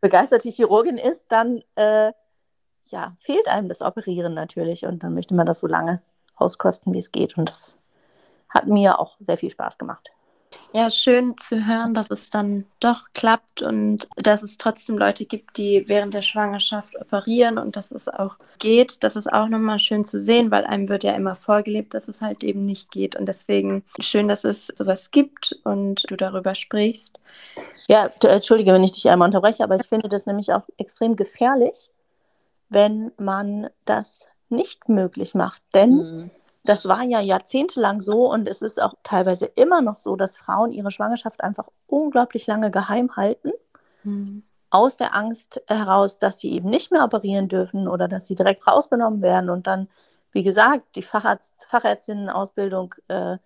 begeisterte 0.00 0.48
Chirurgin 0.50 0.98
ist, 0.98 1.26
dann 1.28 1.62
äh, 1.74 2.12
ja, 2.86 3.16
fehlt 3.18 3.48
einem 3.48 3.68
das 3.68 3.82
Operieren 3.82 4.34
natürlich 4.34 4.86
und 4.86 5.02
dann 5.02 5.14
möchte 5.14 5.34
man 5.34 5.46
das 5.46 5.58
so 5.58 5.66
lange 5.66 6.00
auskosten, 6.36 6.92
wie 6.92 6.98
es 6.98 7.12
geht. 7.12 7.36
Und 7.36 7.48
das 7.48 7.78
hat 8.48 8.66
mir 8.66 8.98
auch 8.98 9.16
sehr 9.20 9.36
viel 9.36 9.50
Spaß 9.50 9.78
gemacht. 9.78 10.10
Ja, 10.72 10.90
schön 10.90 11.36
zu 11.38 11.66
hören, 11.66 11.94
dass 11.94 12.10
es 12.10 12.30
dann 12.30 12.66
doch 12.80 13.06
klappt 13.14 13.62
und 13.62 14.08
dass 14.16 14.42
es 14.42 14.58
trotzdem 14.58 14.98
Leute 14.98 15.24
gibt, 15.24 15.56
die 15.56 15.84
während 15.86 16.14
der 16.14 16.22
Schwangerschaft 16.22 16.98
operieren 17.00 17.58
und 17.58 17.76
dass 17.76 17.90
es 17.90 18.08
auch 18.08 18.36
geht. 18.58 19.02
Das 19.02 19.16
ist 19.16 19.32
auch 19.32 19.48
nochmal 19.48 19.78
schön 19.78 20.04
zu 20.04 20.20
sehen, 20.20 20.50
weil 20.50 20.64
einem 20.64 20.88
wird 20.88 21.04
ja 21.04 21.12
immer 21.12 21.34
vorgelebt, 21.34 21.94
dass 21.94 22.08
es 22.08 22.20
halt 22.20 22.44
eben 22.44 22.64
nicht 22.64 22.90
geht. 22.90 23.16
Und 23.16 23.26
deswegen 23.26 23.84
schön, 24.00 24.28
dass 24.28 24.44
es 24.44 24.66
sowas 24.66 25.10
gibt 25.10 25.58
und 25.64 26.10
du 26.10 26.16
darüber 26.16 26.54
sprichst. 26.54 27.20
Ja, 27.88 28.10
entschuldige, 28.22 28.72
wenn 28.72 28.84
ich 28.84 28.92
dich 28.92 29.08
einmal 29.08 29.28
unterbreche, 29.28 29.64
aber 29.64 29.76
ich 29.76 29.86
finde 29.86 30.08
das 30.08 30.26
nämlich 30.26 30.52
auch 30.52 30.62
extrem 30.76 31.16
gefährlich, 31.16 31.90
wenn 32.68 33.12
man 33.16 33.68
das 33.84 34.26
nicht 34.48 34.88
möglich 34.88 35.34
macht. 35.34 35.62
Denn 35.74 35.90
mhm. 35.90 36.30
das 36.64 36.86
war 36.86 37.02
ja 37.02 37.20
jahrzehntelang 37.20 38.00
so 38.00 38.30
und 38.30 38.48
es 38.48 38.62
ist 38.62 38.80
auch 38.80 38.94
teilweise 39.02 39.46
immer 39.46 39.82
noch 39.82 39.98
so, 39.98 40.16
dass 40.16 40.36
Frauen 40.36 40.72
ihre 40.72 40.90
Schwangerschaft 40.90 41.42
einfach 41.42 41.68
unglaublich 41.86 42.46
lange 42.46 42.70
geheim 42.70 43.16
halten. 43.16 43.52
Mhm. 44.04 44.42
Aus 44.70 44.96
der 44.96 45.14
Angst 45.14 45.62
heraus, 45.68 46.18
dass 46.18 46.40
sie 46.40 46.52
eben 46.52 46.68
nicht 46.68 46.90
mehr 46.90 47.04
operieren 47.04 47.48
dürfen 47.48 47.88
oder 47.88 48.08
dass 48.08 48.26
sie 48.26 48.34
direkt 48.34 48.66
rausgenommen 48.66 49.22
werden 49.22 49.48
und 49.48 49.66
dann, 49.66 49.88
wie 50.32 50.42
gesagt, 50.42 50.96
die 50.96 51.02
Facharzt, 51.02 51.66
Fachärztinnenausbildung 51.68 52.94
äh, 53.08 53.38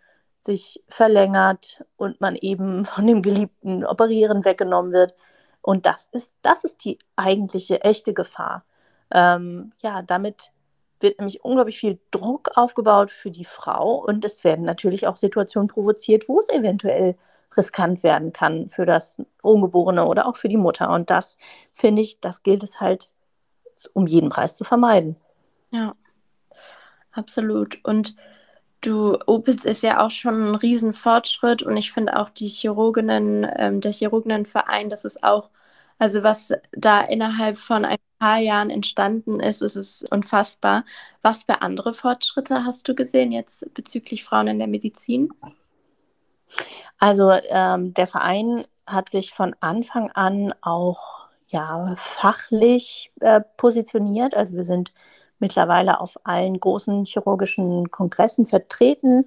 sich 0.42 0.82
verlängert 0.88 1.84
und 1.96 2.20
man 2.20 2.36
eben 2.36 2.84
von 2.86 3.06
dem 3.06 3.22
geliebten 3.22 3.84
Operieren 3.84 4.44
weggenommen 4.44 4.92
wird. 4.92 5.14
Und 5.62 5.86
das 5.86 6.08
ist, 6.12 6.34
das 6.42 6.64
ist 6.64 6.84
die 6.84 6.98
eigentliche, 7.16 7.82
echte 7.82 8.14
Gefahr. 8.14 8.64
Ähm, 9.10 9.72
ja, 9.80 10.02
damit 10.02 10.52
wird 11.00 11.18
nämlich 11.18 11.44
unglaublich 11.44 11.78
viel 11.78 11.98
Druck 12.10 12.50
aufgebaut 12.56 13.10
für 13.10 13.30
die 13.30 13.44
Frau 13.44 14.04
und 14.04 14.24
es 14.24 14.44
werden 14.44 14.64
natürlich 14.64 15.06
auch 15.06 15.16
Situationen 15.16 15.68
provoziert, 15.68 16.28
wo 16.28 16.40
es 16.40 16.48
eventuell 16.48 17.16
riskant 17.56 18.02
werden 18.02 18.32
kann 18.32 18.68
für 18.68 18.86
das 18.86 19.20
Ungeborene 19.42 20.06
oder 20.06 20.26
auch 20.26 20.36
für 20.36 20.48
die 20.48 20.56
Mutter. 20.56 20.90
Und 20.90 21.10
das 21.10 21.36
finde 21.74 22.02
ich, 22.02 22.20
das 22.20 22.42
gilt 22.42 22.62
es 22.62 22.80
halt 22.80 23.12
um 23.94 24.06
jeden 24.06 24.28
Preis 24.28 24.56
zu 24.56 24.64
vermeiden. 24.64 25.16
Ja, 25.70 25.92
absolut. 27.12 27.78
Und 27.84 28.14
du, 28.80 29.18
Opitz 29.26 29.64
ist 29.64 29.82
ja 29.82 30.04
auch 30.04 30.10
schon 30.10 30.52
ein 30.52 30.54
Riesenfortschritt 30.54 31.62
und 31.62 31.76
ich 31.76 31.92
finde 31.92 32.18
auch 32.18 32.30
die 32.30 32.48
Chirurginnen, 32.48 33.46
ähm, 33.56 33.80
der 33.80 33.92
Chirurginnenverein, 33.92 34.88
das 34.90 35.04
ist 35.04 35.22
auch, 35.22 35.50
also 36.00 36.22
was 36.22 36.50
da 36.72 37.02
innerhalb 37.02 37.56
von 37.56 37.84
ein 37.84 37.98
paar 38.18 38.38
Jahren 38.38 38.70
entstanden 38.70 39.38
ist, 39.38 39.60
ist 39.60 39.76
es 39.76 40.02
unfassbar. 40.10 40.84
Was 41.20 41.44
für 41.44 41.60
andere 41.60 41.92
Fortschritte 41.92 42.64
hast 42.64 42.88
du 42.88 42.94
gesehen 42.94 43.32
jetzt 43.32 43.72
bezüglich 43.74 44.24
Frauen 44.24 44.48
in 44.48 44.58
der 44.58 44.66
Medizin? 44.66 45.28
Also 46.98 47.30
ähm, 47.30 47.92
der 47.92 48.06
Verein 48.06 48.64
hat 48.86 49.10
sich 49.10 49.34
von 49.34 49.54
Anfang 49.60 50.10
an 50.12 50.54
auch 50.62 51.28
ja, 51.48 51.94
fachlich 51.98 53.12
äh, 53.20 53.42
positioniert. 53.58 54.34
Also 54.34 54.56
wir 54.56 54.64
sind 54.64 54.94
mittlerweile 55.38 56.00
auf 56.00 56.16
allen 56.24 56.58
großen 56.58 57.04
chirurgischen 57.04 57.90
Kongressen 57.90 58.46
vertreten, 58.46 59.26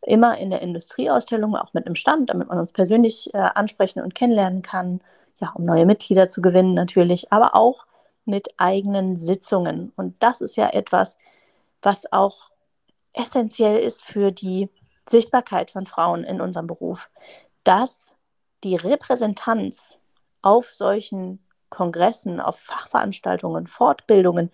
immer 0.00 0.38
in 0.38 0.48
der 0.48 0.62
Industrieausstellung, 0.62 1.54
auch 1.54 1.74
mit 1.74 1.84
einem 1.84 1.96
Stand, 1.96 2.30
damit 2.30 2.48
man 2.48 2.58
uns 2.58 2.72
persönlich 2.72 3.32
äh, 3.34 3.38
ansprechen 3.38 4.00
und 4.00 4.14
kennenlernen 4.14 4.62
kann, 4.62 5.02
ja, 5.40 5.52
um 5.54 5.64
neue 5.64 5.86
Mitglieder 5.86 6.28
zu 6.28 6.42
gewinnen 6.42 6.74
natürlich, 6.74 7.32
aber 7.32 7.54
auch 7.54 7.86
mit 8.24 8.48
eigenen 8.56 9.16
Sitzungen. 9.16 9.92
Und 9.96 10.22
das 10.22 10.40
ist 10.40 10.56
ja 10.56 10.70
etwas, 10.70 11.16
was 11.82 12.10
auch 12.12 12.50
essentiell 13.12 13.78
ist 13.78 14.04
für 14.04 14.32
die 14.32 14.68
Sichtbarkeit 15.08 15.70
von 15.70 15.86
Frauen 15.86 16.24
in 16.24 16.40
unserem 16.40 16.66
Beruf, 16.66 17.10
dass 17.62 18.16
die 18.62 18.76
Repräsentanz 18.76 19.98
auf 20.42 20.72
solchen 20.72 21.44
Kongressen, 21.70 22.40
auf 22.40 22.58
Fachveranstaltungen, 22.58 23.66
Fortbildungen, 23.66 24.50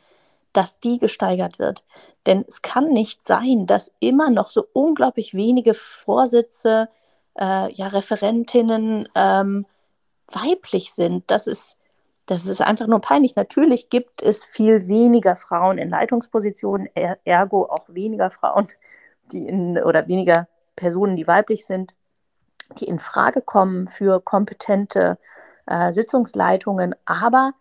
dass 0.52 0.80
die 0.80 0.98
gesteigert 0.98 1.58
wird. 1.58 1.84
Denn 2.26 2.44
es 2.48 2.62
kann 2.62 2.88
nicht 2.88 3.24
sein, 3.24 3.66
dass 3.66 3.92
immer 4.00 4.30
noch 4.30 4.50
so 4.50 4.66
unglaublich 4.72 5.34
wenige 5.34 5.74
Vorsitze, 5.74 6.88
äh, 7.38 7.72
ja, 7.72 7.86
Referentinnen 7.88 9.08
ähm, 9.14 9.66
weiblich 10.32 10.92
sind. 10.92 11.30
Das 11.30 11.46
ist 11.46 11.76
das 12.30 12.46
ist 12.46 12.60
einfach 12.60 12.86
nur 12.86 13.00
peinlich. 13.00 13.34
Natürlich 13.34 13.90
gibt 13.90 14.22
es 14.22 14.44
viel 14.44 14.86
weniger 14.86 15.34
Frauen 15.34 15.78
in 15.78 15.90
Leitungspositionen, 15.90 16.88
ergo 17.24 17.64
auch 17.64 17.88
weniger 17.88 18.30
Frauen, 18.30 18.68
die 19.32 19.48
in 19.48 19.76
oder 19.82 20.06
weniger 20.06 20.46
Personen, 20.76 21.16
die 21.16 21.26
weiblich 21.26 21.66
sind, 21.66 21.92
die 22.78 22.84
in 22.84 23.00
Frage 23.00 23.42
kommen 23.42 23.88
für 23.88 24.20
kompetente 24.20 25.18
äh, 25.66 25.90
Sitzungsleitungen. 25.90 26.94
Aber 27.04 27.52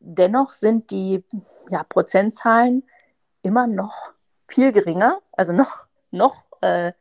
dennoch 0.00 0.54
sind 0.54 0.90
die 0.90 1.22
ja, 1.68 1.84
Prozentzahlen 1.84 2.84
immer 3.42 3.66
noch 3.66 4.12
viel 4.48 4.72
geringer, 4.72 5.18
also 5.32 5.52
noch, 5.52 5.80
noch 6.10 6.44
äh, 6.62 6.92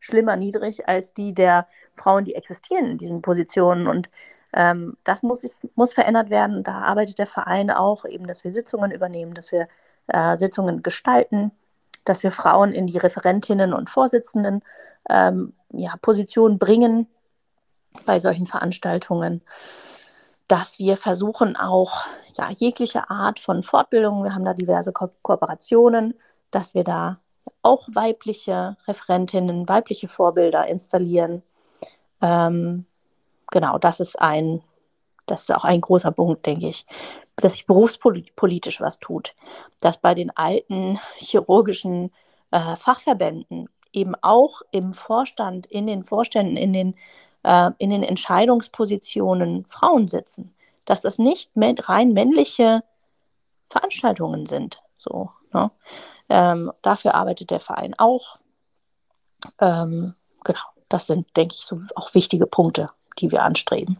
schlimmer 0.00 0.34
niedrig 0.34 0.88
als 0.88 1.14
die 1.14 1.32
der 1.32 1.68
Frauen, 1.94 2.24
die 2.24 2.34
existieren 2.34 2.86
in 2.86 2.98
diesen 2.98 3.22
Positionen. 3.22 3.86
Und 3.86 4.10
ähm, 4.52 4.96
das 5.04 5.22
muss, 5.22 5.46
muss 5.74 5.92
verändert 5.92 6.30
werden. 6.30 6.64
Da 6.64 6.80
arbeitet 6.80 7.18
der 7.18 7.26
Verein 7.26 7.70
auch 7.70 8.04
eben, 8.04 8.26
dass 8.26 8.44
wir 8.44 8.52
Sitzungen 8.52 8.90
übernehmen, 8.90 9.34
dass 9.34 9.52
wir 9.52 9.68
äh, 10.08 10.36
Sitzungen 10.36 10.82
gestalten, 10.82 11.52
dass 12.04 12.22
wir 12.22 12.32
Frauen 12.32 12.72
in 12.72 12.86
die 12.86 12.98
Referentinnen 12.98 13.72
und 13.72 13.90
Vorsitzenden 13.90 14.62
ähm, 15.08 15.54
ja, 15.72 15.94
Positionen 16.00 16.58
bringen 16.58 17.06
bei 18.06 18.18
solchen 18.18 18.46
Veranstaltungen, 18.46 19.42
dass 20.48 20.78
wir 20.78 20.96
versuchen 20.96 21.56
auch 21.56 22.06
ja, 22.36 22.50
jegliche 22.50 23.10
Art 23.10 23.38
von 23.38 23.62
Fortbildung, 23.62 24.24
wir 24.24 24.34
haben 24.34 24.44
da 24.44 24.54
diverse 24.54 24.92
Ko 24.92 25.10
Kooperationen, 25.22 26.14
dass 26.50 26.74
wir 26.74 26.84
da 26.84 27.18
auch 27.62 27.88
weibliche 27.92 28.76
Referentinnen, 28.88 29.68
weibliche 29.68 30.08
Vorbilder 30.08 30.66
installieren. 30.66 31.42
Ähm, 32.20 32.86
genau, 33.50 33.78
das 33.78 34.00
ist 34.00 34.20
ein 34.20 34.62
das 35.30 35.42
ist 35.42 35.54
auch 35.54 35.64
ein 35.64 35.80
großer 35.80 36.10
Punkt, 36.10 36.44
denke 36.44 36.68
ich, 36.68 36.84
dass 37.36 37.52
sich 37.52 37.66
berufspolitisch 37.66 38.80
was 38.80 38.98
tut, 38.98 39.34
dass 39.80 39.98
bei 39.98 40.14
den 40.14 40.36
alten 40.36 40.98
chirurgischen 41.16 42.12
äh, 42.50 42.76
Fachverbänden 42.76 43.68
eben 43.92 44.14
auch 44.22 44.62
im 44.72 44.92
Vorstand, 44.92 45.66
in 45.66 45.86
den 45.86 46.04
Vorständen, 46.04 46.56
in 46.56 46.72
den, 46.72 46.94
äh, 47.44 47.70
in 47.78 47.90
den 47.90 48.02
Entscheidungspositionen 48.02 49.66
Frauen 49.66 50.08
sitzen, 50.08 50.54
dass 50.84 51.00
das 51.00 51.18
nicht 51.18 51.52
rein 51.56 52.12
männliche 52.12 52.82
Veranstaltungen 53.68 54.46
sind. 54.46 54.82
So, 54.96 55.30
ne? 55.52 55.70
ähm, 56.28 56.72
dafür 56.82 57.14
arbeitet 57.14 57.50
der 57.50 57.60
Verein 57.60 57.94
auch. 57.98 58.36
Ähm, 59.60 60.14
genau, 60.44 60.60
das 60.88 61.06
sind, 61.06 61.36
denke 61.36 61.54
ich, 61.54 61.62
so 61.62 61.80
auch 61.94 62.14
wichtige 62.14 62.46
Punkte, 62.46 62.90
die 63.20 63.30
wir 63.30 63.42
anstreben. 63.42 63.98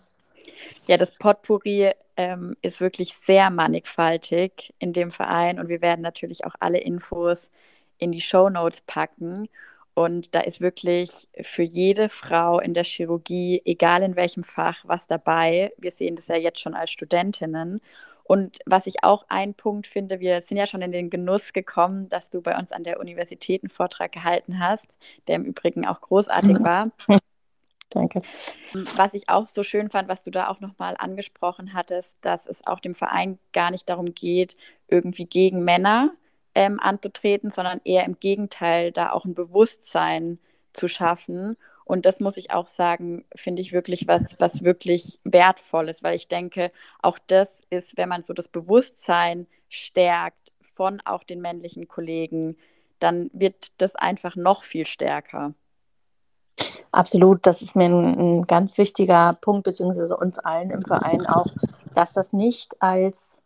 Ja, 0.87 0.96
das 0.96 1.12
Potpourri 1.12 1.92
ähm, 2.16 2.56
ist 2.62 2.80
wirklich 2.80 3.14
sehr 3.22 3.50
mannigfaltig 3.50 4.72
in 4.78 4.92
dem 4.92 5.11
Verein 5.11 5.59
und 5.61 5.68
wir 5.68 5.80
werden 5.80 6.02
natürlich 6.02 6.44
auch 6.44 6.54
alle 6.61 6.78
Infos 6.78 7.48
in 7.98 8.12
die 8.12 8.20
Show 8.20 8.48
Notes 8.48 8.83
packen. 8.83 9.48
Und 9.94 10.35
da 10.35 10.40
ist 10.40 10.61
wirklich 10.61 11.28
für 11.42 11.62
jede 11.62 12.09
Frau 12.09 12.61
in 12.61 12.74
der 12.74 12.85
Chirurgie, 12.85 13.61
egal 13.64 14.02
in 14.02 14.16
welchem 14.16 14.44
Fach, 14.44 14.83
was 14.87 15.06
dabei. 15.06 15.72
Wir 15.78 15.90
sehen 15.90 16.16
das 16.16 16.28
ja 16.28 16.37
jetzt 16.37 16.61
schon 16.61 16.74
als 16.74 16.90
Studentinnen. 16.90 17.80
Und 18.24 18.59
was 18.64 18.87
ich 18.87 19.02
auch 19.02 19.24
ein 19.28 19.54
Punkt 19.54 19.88
finde, 19.88 20.20
wir 20.20 20.40
sind 20.42 20.56
ja 20.56 20.66
schon 20.66 20.83
in 20.83 20.92
den 20.92 21.11
Genuss 21.11 21.52
gekommen, 21.52 22.09
dass 22.09 22.30
du 22.30 22.40
bei 22.40 22.56
uns 22.56 22.70
an 22.70 22.85
der 22.85 23.00
Universität 23.00 23.64
einen 23.64 23.70
Vortrag 23.70 24.12
gehalten 24.12 24.61
hast, 24.61 24.87
der 25.26 25.37
im 25.37 25.44
Übrigen 25.44 25.87
auch 25.87 26.00
großartig 26.00 26.61
war. 26.61 26.90
Danke. 27.90 28.22
Was 28.94 29.14
ich 29.14 29.29
auch 29.29 29.46
so 29.46 29.64
schön 29.64 29.90
fand, 29.90 30.09
was 30.09 30.22
du 30.22 30.31
da 30.31 30.48
auch 30.48 30.61
nochmal 30.61 30.94
angesprochen 30.98 31.74
hattest, 31.74 32.16
dass 32.20 32.46
es 32.46 32.64
auch 32.66 32.79
dem 32.79 32.94
Verein 32.94 33.38
gar 33.53 33.70
nicht 33.72 33.88
darum 33.88 34.14
geht, 34.14 34.57
irgendwie 34.87 35.26
gegen 35.26 35.64
Männer 35.64 36.12
ähm, 36.55 36.79
anzutreten, 36.81 37.50
sondern 37.50 37.81
eher 37.85 38.05
im 38.05 38.18
Gegenteil, 38.20 38.92
da 38.92 39.11
auch 39.11 39.24
ein 39.24 39.35
Bewusstsein 39.35 40.38
zu 40.72 40.87
schaffen. 40.87 41.57
Und 41.85 42.07
das 42.07 42.20
muss 42.20 42.37
ich 42.37 42.53
auch 42.53 42.68
sagen, 42.68 43.24
finde 43.35 43.61
ich 43.62 43.72
wirklich 43.72 44.07
was, 44.07 44.38
was 44.38 44.62
wirklich 44.62 45.18
wertvolles, 45.24 46.05
weil 46.05 46.14
ich 46.14 46.29
denke, 46.29 46.70
auch 47.03 47.18
das 47.26 47.61
ist, 47.70 47.96
wenn 47.96 48.09
man 48.09 48.22
so 48.22 48.33
das 48.33 48.46
Bewusstsein 48.46 49.48
stärkt 49.68 50.53
von 50.62 51.00
auch 51.05 51.24
den 51.24 51.40
männlichen 51.40 51.88
Kollegen, 51.88 52.57
dann 53.00 53.31
wird 53.33 53.72
das 53.79 53.96
einfach 53.96 54.37
noch 54.37 54.62
viel 54.62 54.87
stärker. 54.87 55.55
Absolut, 56.92 57.46
das 57.46 57.62
ist 57.62 57.76
mir 57.76 57.86
ein, 57.86 58.18
ein, 58.18 58.46
ganz 58.46 58.76
wichtiger 58.76 59.36
Punkt, 59.40 59.64
beziehungsweise 59.64 60.16
uns 60.16 60.38
allen 60.38 60.70
im 60.70 60.82
Verein 60.82 61.26
auch, 61.26 61.46
dass 61.94 62.12
das 62.12 62.32
nicht 62.32 62.80
als 62.82 63.42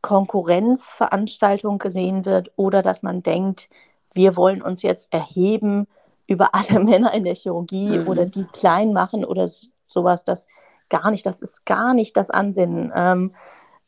Konkurrenzveranstaltung 0.00 1.78
gesehen 1.78 2.24
wird 2.24 2.50
oder 2.56 2.82
dass 2.82 3.02
man 3.02 3.22
denkt, 3.22 3.68
wir 4.12 4.36
wollen 4.36 4.62
uns 4.62 4.82
jetzt 4.82 5.08
erheben 5.10 5.86
über 6.26 6.54
alle 6.54 6.80
Männer 6.84 7.12
in 7.14 7.24
der 7.24 7.34
Chirurgie 7.34 7.98
mhm. 7.98 8.08
oder 8.08 8.26
die 8.26 8.44
klein 8.44 8.92
machen 8.92 9.24
oder 9.24 9.48
sowas, 9.86 10.24
das 10.24 10.46
gar 10.88 11.10
nicht, 11.10 11.26
das 11.26 11.40
ist 11.40 11.66
gar 11.66 11.94
nicht 11.94 12.16
das 12.16 12.30
Ansinnen, 12.30 12.92
ähm, 12.94 13.34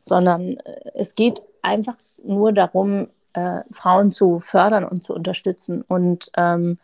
sondern 0.00 0.56
äh, 0.58 0.90
es 0.94 1.14
geht 1.14 1.42
einfach 1.62 1.96
nur 2.22 2.52
darum, 2.52 3.08
äh, 3.32 3.60
Frauen 3.70 4.12
zu 4.12 4.40
fördern 4.40 4.84
und 4.84 5.02
zu 5.02 5.14
unterstützen 5.14 5.82
und 5.82 6.30
ähm, 6.36 6.78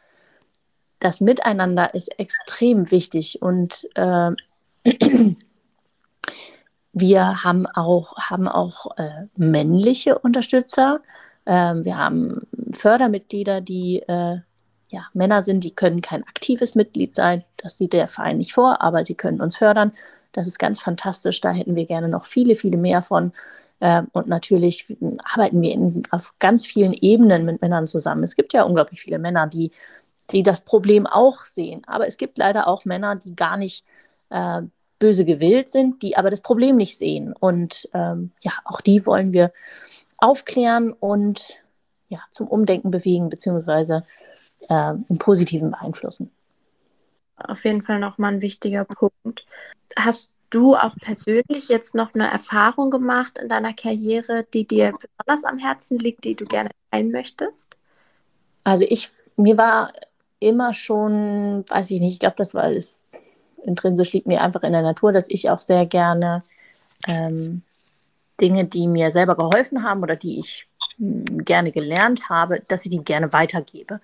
das 1.02 1.20
Miteinander 1.20 1.94
ist 1.94 2.18
extrem 2.18 2.90
wichtig 2.90 3.42
und 3.42 3.88
äh, 3.94 4.30
wir 6.92 7.44
haben 7.44 7.66
auch, 7.66 8.16
haben 8.16 8.48
auch 8.48 8.96
äh, 8.98 9.26
männliche 9.36 10.18
Unterstützer. 10.18 11.00
Ähm, 11.44 11.84
wir 11.84 11.98
haben 11.98 12.46
Fördermitglieder, 12.72 13.60
die 13.60 14.00
äh, 14.06 14.38
ja, 14.90 15.06
Männer 15.14 15.42
sind, 15.42 15.64
die 15.64 15.74
können 15.74 16.02
kein 16.02 16.22
aktives 16.22 16.74
Mitglied 16.74 17.14
sein. 17.14 17.44
Das 17.56 17.78
sieht 17.78 17.94
der 17.94 18.08
Verein 18.08 18.38
nicht 18.38 18.52
vor, 18.52 18.80
aber 18.82 19.04
sie 19.04 19.14
können 19.14 19.40
uns 19.40 19.56
fördern. 19.56 19.92
Das 20.32 20.46
ist 20.46 20.58
ganz 20.58 20.80
fantastisch. 20.80 21.40
Da 21.40 21.50
hätten 21.50 21.74
wir 21.74 21.86
gerne 21.86 22.08
noch 22.08 22.26
viele, 22.26 22.54
viele 22.54 22.78
mehr 22.78 23.02
von. 23.02 23.32
Ähm, 23.80 24.08
und 24.12 24.28
natürlich 24.28 24.86
arbeiten 25.24 25.60
wir 25.62 25.72
in, 25.72 26.02
auf 26.10 26.34
ganz 26.38 26.64
vielen 26.64 26.92
Ebenen 26.92 27.44
mit 27.44 27.60
Männern 27.60 27.86
zusammen. 27.86 28.22
Es 28.22 28.36
gibt 28.36 28.52
ja 28.52 28.62
unglaublich 28.62 29.00
viele 29.02 29.18
Männer, 29.18 29.46
die 29.46 29.72
die 30.32 30.42
das 30.42 30.62
Problem 30.64 31.06
auch 31.06 31.40
sehen. 31.40 31.82
Aber 31.86 32.06
es 32.06 32.16
gibt 32.16 32.38
leider 32.38 32.66
auch 32.66 32.84
Männer, 32.84 33.16
die 33.16 33.34
gar 33.34 33.56
nicht 33.56 33.84
äh, 34.30 34.62
böse 34.98 35.24
gewillt 35.24 35.68
sind, 35.68 36.02
die 36.02 36.16
aber 36.16 36.30
das 36.30 36.40
Problem 36.40 36.76
nicht 36.76 36.96
sehen. 36.96 37.34
Und 37.38 37.88
ähm, 37.92 38.32
ja, 38.40 38.52
auch 38.64 38.80
die 38.80 39.04
wollen 39.04 39.32
wir 39.32 39.52
aufklären 40.18 40.92
und 40.92 41.60
ja, 42.08 42.20
zum 42.30 42.46
Umdenken 42.46 42.90
bewegen, 42.90 43.28
beziehungsweise 43.28 44.04
äh, 44.68 44.94
im 45.08 45.18
Positiven 45.18 45.70
beeinflussen. 45.70 46.30
Auf 47.36 47.64
jeden 47.64 47.82
Fall 47.82 47.98
nochmal 47.98 48.34
ein 48.34 48.42
wichtiger 48.42 48.84
Punkt. 48.84 49.46
Hast 49.96 50.30
du 50.50 50.76
auch 50.76 50.94
persönlich 51.00 51.68
jetzt 51.68 51.94
noch 51.94 52.14
eine 52.14 52.30
Erfahrung 52.30 52.90
gemacht 52.90 53.38
in 53.38 53.48
deiner 53.48 53.72
Karriere, 53.72 54.46
die 54.52 54.66
dir 54.66 54.92
besonders 54.92 55.44
am 55.44 55.58
Herzen 55.58 55.98
liegt, 55.98 56.24
die 56.24 56.34
du 56.34 56.44
gerne 56.44 56.70
teilen 56.90 57.10
möchtest? 57.10 57.76
Also 58.62 58.84
ich, 58.88 59.10
mir 59.36 59.56
war 59.56 59.92
immer 60.42 60.74
schon, 60.74 61.64
weiß 61.68 61.90
ich 61.90 62.00
nicht, 62.00 62.14
ich 62.14 62.18
glaube, 62.20 62.36
das 62.36 62.54
war 62.54 62.70
es 62.70 63.04
intrinsisch 63.64 64.12
liegt 64.12 64.26
mir 64.26 64.42
einfach 64.42 64.62
in 64.62 64.72
der 64.72 64.82
Natur, 64.82 65.12
dass 65.12 65.28
ich 65.28 65.48
auch 65.48 65.60
sehr 65.60 65.86
gerne 65.86 66.42
ähm, 67.06 67.62
Dinge, 68.40 68.64
die 68.64 68.88
mir 68.88 69.10
selber 69.10 69.36
geholfen 69.36 69.84
haben 69.84 70.02
oder 70.02 70.16
die 70.16 70.40
ich 70.40 70.66
hm, 70.98 71.44
gerne 71.44 71.70
gelernt 71.70 72.28
habe, 72.28 72.60
dass 72.68 72.84
ich 72.84 72.90
die 72.90 73.04
gerne 73.04 73.32
weitergebe. 73.32 74.00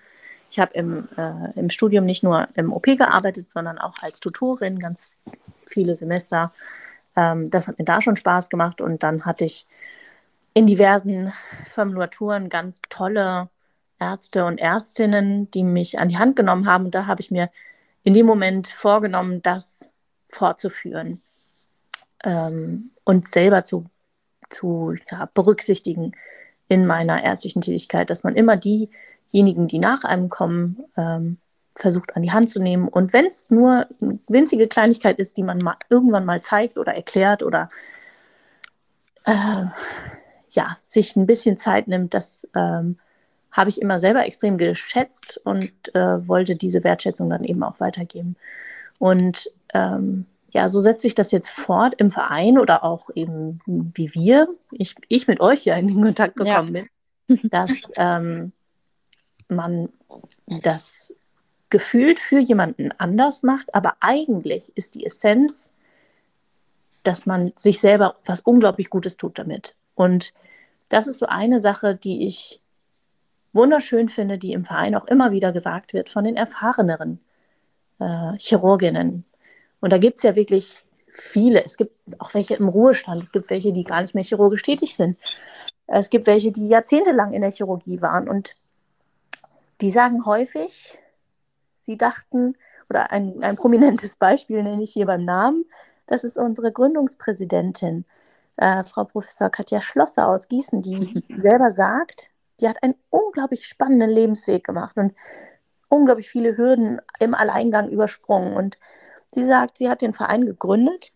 Ich 0.51 0.59
habe 0.59 0.73
im, 0.75 1.09
äh, 1.17 1.59
im 1.59 1.71
Studium 1.71 2.05
nicht 2.05 2.23
nur 2.23 2.49
im 2.55 2.73
OP 2.73 2.85
gearbeitet, 2.85 3.51
sondern 3.51 3.79
auch 3.79 3.95
als 4.01 4.21
Tutorin 4.21 4.79
ganz 4.79 5.11
viele 5.67 5.97
Semester. 5.97 6.53
Ähm, 7.17 7.51
das 7.51 7.69
hat 7.69 7.79
mir 7.79 7.85
da 7.85 8.01
schon 8.01 8.17
Spaß 8.17 8.49
gemacht 8.49 8.81
und 8.81 9.03
dann 9.03 9.27
hatte 9.27 9.45
ich 9.45 9.67
in 10.55 10.67
diversen 10.67 11.33
Formulaturen 11.67 12.49
ganz 12.49 12.81
tolle 12.89 13.49
Ärzte 13.99 14.45
und 14.45 14.59
Ärztinnen, 14.59 15.51
die 15.51 15.65
mich 15.65 15.99
an 15.99 16.09
die 16.09 16.19
Hand 16.19 16.37
genommen 16.37 16.67
haben. 16.67 16.87
Und 16.87 16.95
da 16.95 17.07
habe 17.07 17.21
ich 17.21 17.31
mir 17.31 17.51
in 18.05 18.15
dem 18.15 18.27
Moment 18.27 18.69
vorgenommen, 18.69 19.43
das 19.43 19.91
fortzuführen 20.29 21.21
ähm, 22.25 22.91
und 23.05 23.27
selber 23.27 23.65
zu, 23.65 23.87
zu 24.49 24.95
ja, 25.11 25.29
berücksichtigen 25.35 26.13
in 26.69 26.87
meiner 26.87 27.23
ärztlichen 27.23 27.63
Tätigkeit, 27.63 28.11
dass 28.11 28.25
man 28.25 28.37
immer 28.37 28.57
diejenigen, 28.57 29.69
die 29.69 29.79
nach 29.79 30.05
einem 30.05 30.29
kommen, 30.29 30.85
ähm, 30.97 31.39
versucht 31.75 32.17
an 32.17 32.23
die 32.23 32.33
Hand 32.33 32.51
zu 32.51 32.61
nehmen. 32.61 32.89
Und 32.89 33.13
wenn 33.13 33.27
es 33.27 33.51
nur 33.51 33.87
eine 34.01 34.19
winzige 34.27 34.69
Kleinigkeit 34.69 35.19
ist, 35.19 35.37
die 35.37 35.45
man 35.45 35.59
mal, 35.59 35.77
irgendwann 35.89 36.25
mal 36.25 36.43
zeigt 36.43 36.77
oder 36.77 36.95
erklärt 36.95 37.43
oder 37.43 37.71
äh, 39.25 39.65
ja, 40.51 40.77
sich 40.85 41.17
ein 41.17 41.27
bisschen 41.27 41.57
Zeit 41.57 41.89
nimmt, 41.89 42.15
das 42.15 42.49
ähm, 42.55 42.99
habe 43.53 43.71
ich 43.71 43.81
immer 43.81 43.99
selber 43.99 44.25
extrem 44.25 44.59
geschätzt 44.59 45.41
und 45.45 45.71
äh, 45.95 46.29
wollte 46.29 46.57
diese 46.57 46.85
Wertschätzung 46.85 47.31
dann 47.31 47.45
eben 47.45 47.63
auch 47.63 47.81
weitergeben. 47.81 48.37
Und 48.99 49.51
ähm, 49.75 50.27
ja, 50.51 50.69
so 50.69 50.81
setze 50.81 51.07
ich 51.07 51.15
das 51.15 51.31
jetzt 51.31 51.51
fort 51.51 51.95
im 51.99 52.11
Verein 52.11 52.59
oder 52.59 52.85
auch 52.85 53.11
eben 53.15 53.61
wie 53.67 54.15
wir, 54.15 54.49
ich, 54.73 54.95
ich 55.09 55.29
mit 55.29 55.41
euch 55.41 55.65
ja 55.65 55.77
in 55.77 55.89
den 55.89 56.03
Kontakt 56.03 56.37
gekommen 56.37 56.75
ja. 56.75 56.83
bin, 57.27 57.41
dass 57.51 57.73
ähm, 57.97 58.53
man 59.49 59.89
das 60.47 61.15
gefühlt 61.71 62.19
für 62.19 62.39
jemanden 62.39 62.93
anders 62.97 63.43
macht, 63.43 63.75
aber 63.75 63.97
eigentlich 64.01 64.73
ist 64.75 64.95
die 64.95 65.05
Essenz, 65.05 65.77
dass 67.03 67.27
man 67.27 67.53
sich 67.57 67.81
selber 67.81 68.17
was 68.25 68.41
unglaublich 68.41 68.91
Gutes 68.91 69.17
tut 69.17 69.39
damit. 69.39 69.75
Und 69.95 70.33
das 70.89 71.07
ist 71.07 71.19
so 71.19 71.27
eine 71.27 71.59
Sache, 71.59 71.95
die 71.95 72.27
ich 72.27 72.63
wunderschön 73.53 74.09
finde, 74.09 74.39
die 74.39 74.53
im 74.53 74.65
Verein 74.65 74.95
auch 74.95 75.07
immer 75.07 75.31
wieder 75.31 75.53
gesagt 75.53 75.93
wird 75.93 76.09
von 76.09 76.25
den 76.25 76.37
erfahreneren 76.37 77.21
äh, 77.99 78.37
Chirurginnen. 78.39 79.25
Und 79.81 79.93
da 79.93 79.99
gibt 79.99 80.19
es 80.19 80.23
ja 80.23 80.35
wirklich 80.35 80.85
viele. 81.11 81.65
Es 81.65 81.77
gibt 81.77 81.95
auch 82.19 82.35
welche 82.35 82.55
im 82.55 82.69
Ruhestand, 82.69 83.23
es 83.23 83.33
gibt 83.33 83.51
welche, 83.51 83.73
die 83.73 83.85
gar 83.85 84.03
nicht 84.03 84.15
mehr 84.15 84.25
chirurgisch 84.25 84.63
tätig 84.63 84.97
sind. 84.97 85.19
Es 85.87 86.11
gibt 86.11 86.27
welche, 86.27 86.53
die 86.53 86.69
jahrzehntelang 86.69 87.33
in 87.33 87.41
der 87.41 87.51
Chirurgie 87.51 88.01
waren. 88.03 88.29
Und 88.29 88.55
die 89.81 89.91
sagen 89.91 90.27
häufig, 90.27 90.99
sie 91.79 91.97
dachten, 91.97 92.57
oder 92.91 93.11
ein, 93.11 93.43
ein 93.43 93.57
prominentes 93.57 94.17
Beispiel 94.19 94.63
nenne 94.63 94.83
ich 94.83 94.93
hier 94.93 95.07
beim 95.07 95.25
Namen, 95.25 95.65
das 96.07 96.25
ist 96.25 96.39
unsere 96.39 96.73
Gründungspräsidentin, 96.73 98.05
äh, 98.57 98.83
Frau 98.83 99.05
Professor 99.05 99.51
Katja 99.51 99.81
Schlosser 99.81 100.29
aus 100.29 100.49
Gießen, 100.49 100.83
die 100.83 101.23
selber 101.37 101.71
sagt, 101.71 102.31
die 102.61 102.69
hat 102.69 102.83
einen 102.83 102.95
unglaublich 103.11 103.67
spannenden 103.67 104.11
Lebensweg 104.11 104.65
gemacht 104.65 104.97
und 104.97 105.15
unglaublich 105.89 106.29
viele 106.29 106.57
Hürden 106.57 107.01
im 107.19 107.35
Alleingang 107.35 107.89
übersprungen. 107.89 108.55
Und 108.55 108.79
sie 109.33 109.45
sagt, 109.45 109.79
sie 109.79 109.89
hat 109.89 110.03
den 110.03 110.13
Verein 110.13 110.45
gegründet, 110.45 111.13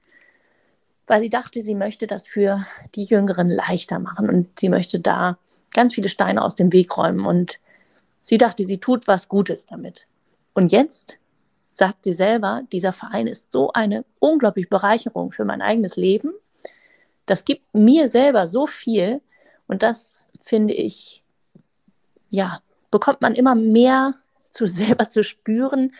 weil 1.06 1.20
sie 1.20 1.30
dachte, 1.30 1.62
sie 1.62 1.74
möchte 1.74 2.06
das 2.06 2.26
für 2.26 2.64
die 2.94 3.04
Jüngeren 3.04 3.50
leichter 3.50 3.98
machen 3.98 4.28
und 4.28 4.58
sie 4.58 4.68
möchte 4.68 5.00
da 5.00 5.38
ganz 5.72 5.94
viele 5.94 6.08
Steine 6.08 6.42
aus 6.42 6.54
dem 6.54 6.72
Weg 6.72 6.96
räumen 6.96 7.26
und 7.26 7.58
sie 8.22 8.38
dachte, 8.38 8.64
sie 8.64 8.78
tut 8.78 9.08
was 9.08 9.28
Gutes 9.28 9.66
damit. 9.66 10.06
Und 10.54 10.70
jetzt 10.70 11.18
sagt 11.70 12.04
sie 12.04 12.12
selber, 12.12 12.62
dieser 12.70 12.92
Verein 12.92 13.26
ist 13.26 13.52
so 13.52 13.72
eine 13.72 14.04
unglaubliche 14.18 14.68
Bereicherung 14.68 15.32
für 15.32 15.44
mein 15.44 15.62
eigenes 15.62 15.96
Leben. 15.96 16.32
Das 17.26 17.44
gibt 17.44 17.62
mir 17.74 18.08
selber 18.08 18.46
so 18.46 18.66
viel 18.66 19.22
und 19.66 19.82
das 19.82 20.28
finde 20.40 20.74
ich, 20.74 21.21
ja, 22.32 22.58
bekommt 22.90 23.20
man 23.20 23.34
immer 23.34 23.54
mehr 23.54 24.14
zu 24.50 24.66
selber 24.66 25.08
zu 25.08 25.22
spüren, 25.22 25.94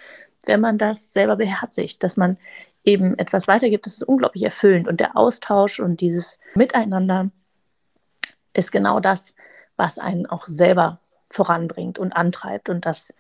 wenn 0.47 0.61
man 0.61 0.79
das 0.79 1.13
selber 1.13 1.37
beherzigt, 1.37 2.03
dass 2.03 2.17
man 2.17 2.37
eben 2.85 3.17
etwas 3.17 3.47
weitergibt, 3.47 3.87
das 3.87 3.99
ist 3.99 4.03
unglaublich 4.03 4.43
erfüllend. 4.43 4.89
Und 4.89 4.99
der 4.99 5.17
Austausch 5.17 5.79
und 5.79 6.01
dieses 6.01 6.41
Miteinander 6.57 7.31
ist 8.55 8.73
genau 8.73 8.99
das, 8.99 9.37
was 9.77 9.99
einen 9.99 10.27
auch 10.27 10.49
selber 10.49 10.99
voranbringt 11.31 12.01
und 12.01 12.13
antreibt. 12.17 12.69
Und 12.69 12.85
das 12.85 13.15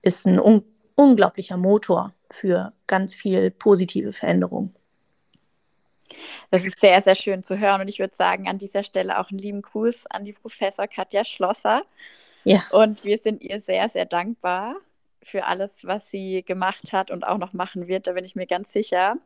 ist 0.00 0.26
ein 0.26 0.40
un 0.40 0.64
unglaublicher 0.94 1.56
Motor 1.56 2.12
für 2.30 2.72
ganz 2.86 3.14
viel 3.14 3.50
positive 3.50 4.12
Veränderung. 4.12 4.74
Das 6.50 6.64
ist 6.64 6.80
sehr, 6.80 7.02
sehr 7.02 7.14
schön 7.14 7.42
zu 7.42 7.58
hören. 7.58 7.80
Und 7.80 7.88
ich 7.88 7.98
würde 7.98 8.14
sagen, 8.14 8.48
an 8.48 8.58
dieser 8.58 8.82
Stelle 8.82 9.18
auch 9.18 9.30
einen 9.30 9.38
lieben 9.38 9.62
Gruß 9.62 10.06
an 10.10 10.24
die 10.24 10.32
Professor 10.32 10.86
Katja 10.86 11.24
Schlosser. 11.24 11.82
Ja. 12.44 12.64
Und 12.70 13.04
wir 13.04 13.18
sind 13.18 13.42
ihr 13.42 13.60
sehr, 13.60 13.88
sehr 13.88 14.06
dankbar 14.06 14.76
für 15.22 15.44
alles, 15.44 15.86
was 15.86 16.08
sie 16.10 16.42
gemacht 16.42 16.92
hat 16.92 17.10
und 17.10 17.24
auch 17.24 17.38
noch 17.38 17.52
machen 17.52 17.86
wird. 17.86 18.06
Da 18.06 18.12
bin 18.12 18.24
ich 18.24 18.34
mir 18.34 18.46
ganz 18.46 18.72
sicher. 18.72 19.16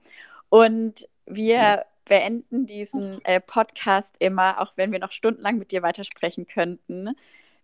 Und 0.48 1.08
wir 1.26 1.84
beenden 2.04 2.66
diesen 2.66 3.24
äh, 3.24 3.40
Podcast 3.40 4.14
immer, 4.18 4.60
auch 4.60 4.72
wenn 4.76 4.92
wir 4.92 4.98
noch 4.98 5.12
stundenlang 5.12 5.58
mit 5.58 5.72
dir 5.72 5.82
weitersprechen 5.82 6.46
könnten, 6.46 7.16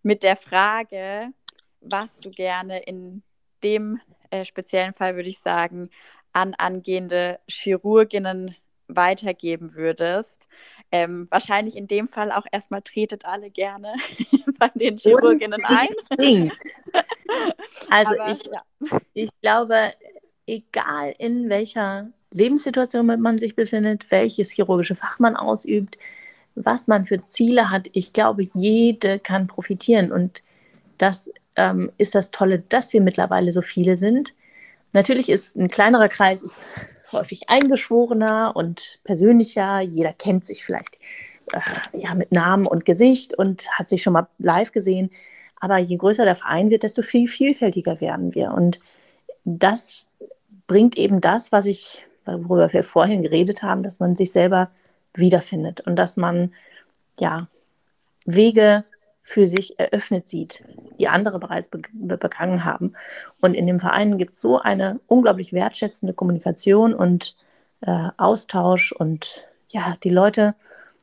mit 0.02 0.22
der 0.22 0.36
Frage, 0.36 1.28
was 1.80 2.18
du 2.20 2.30
gerne 2.30 2.80
in 2.80 3.22
dem 3.62 4.00
äh, 4.30 4.44
speziellen 4.44 4.94
Fall, 4.94 5.16
würde 5.16 5.28
ich 5.28 5.38
sagen, 5.38 5.90
an 6.32 6.54
angehende 6.54 7.38
Chirurginnen 7.48 8.56
weitergeben 8.96 9.74
würdest. 9.74 10.48
Ähm, 10.90 11.26
wahrscheinlich 11.30 11.76
in 11.76 11.86
dem 11.88 12.08
Fall 12.08 12.30
auch 12.32 12.44
erstmal 12.52 12.82
tretet 12.82 13.24
alle 13.24 13.50
gerne 13.50 13.94
bei 14.58 14.70
den 14.74 14.98
Chirurginnen 14.98 15.64
ein. 15.64 15.88
also 17.90 18.12
Aber, 18.12 18.30
ich, 18.30 18.44
ja. 18.44 19.00
ich 19.14 19.30
glaube, 19.40 19.92
egal 20.46 21.14
in 21.18 21.48
welcher 21.48 22.10
Lebenssituation 22.30 23.06
man 23.06 23.38
sich 23.38 23.56
befindet, 23.56 24.10
welches 24.10 24.50
chirurgische 24.50 24.94
Fach 24.94 25.18
man 25.18 25.36
ausübt, 25.36 25.96
was 26.54 26.88
man 26.88 27.06
für 27.06 27.22
Ziele 27.22 27.70
hat, 27.70 27.88
ich 27.92 28.12
glaube, 28.12 28.42
jede 28.42 29.18
kann 29.18 29.46
profitieren. 29.46 30.12
Und 30.12 30.42
das 30.98 31.30
ähm, 31.56 31.90
ist 31.98 32.14
das 32.14 32.30
Tolle, 32.30 32.58
dass 32.58 32.92
wir 32.92 33.00
mittlerweile 33.00 33.52
so 33.52 33.62
viele 33.62 33.96
sind. 33.96 34.34
Natürlich 34.92 35.30
ist 35.30 35.56
ein 35.56 35.68
kleinerer 35.68 36.08
Kreis 36.08 36.42
ist 36.42 36.66
häufig 37.12 37.48
eingeschworener 37.48 38.52
und 38.54 39.00
persönlicher. 39.04 39.80
Jeder 39.80 40.12
kennt 40.12 40.44
sich 40.44 40.64
vielleicht 40.64 40.98
äh, 41.52 41.98
ja, 41.98 42.14
mit 42.14 42.32
Namen 42.32 42.66
und 42.66 42.84
Gesicht 42.84 43.34
und 43.34 43.68
hat 43.78 43.88
sich 43.88 44.02
schon 44.02 44.12
mal 44.12 44.28
live 44.38 44.72
gesehen. 44.72 45.10
Aber 45.60 45.78
je 45.78 45.96
größer 45.96 46.24
der 46.24 46.34
Verein 46.34 46.70
wird, 46.70 46.82
desto 46.82 47.02
viel 47.02 47.28
vielfältiger 47.28 48.00
werden 48.00 48.34
wir. 48.34 48.52
Und 48.52 48.80
das 49.44 50.08
bringt 50.66 50.98
eben 50.98 51.20
das, 51.20 51.52
was 51.52 51.66
ich, 51.66 52.04
worüber 52.24 52.72
wir 52.72 52.84
vorhin 52.84 53.22
geredet 53.22 53.62
haben, 53.62 53.82
dass 53.82 54.00
man 54.00 54.14
sich 54.14 54.32
selber 54.32 54.70
wiederfindet 55.14 55.80
und 55.82 55.96
dass 55.96 56.16
man 56.16 56.52
ja 57.18 57.48
Wege 58.24 58.84
für 59.22 59.46
sich 59.46 59.78
eröffnet 59.78 60.26
sieht, 60.26 60.62
die 60.98 61.08
andere 61.08 61.38
bereits 61.38 61.68
be 61.68 61.80
begangen 61.92 62.64
haben. 62.64 62.94
Und 63.40 63.54
in 63.54 63.66
dem 63.66 63.78
Verein 63.78 64.18
gibt 64.18 64.34
es 64.34 64.40
so 64.40 64.58
eine 64.58 65.00
unglaublich 65.06 65.52
wertschätzende 65.52 66.12
Kommunikation 66.12 66.92
und 66.92 67.36
äh, 67.82 68.08
Austausch 68.16 68.92
und 68.92 69.44
ja, 69.70 69.96
die 70.02 70.10
Leute, 70.10 70.54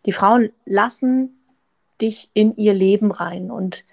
die 0.05 0.11
Frauen 0.11 0.51
lassen 0.65 1.39
dich 2.01 2.29
in 2.33 2.53
ihr 2.53 2.73
Leben 2.73 3.11
rein 3.11 3.51
und 3.51 3.83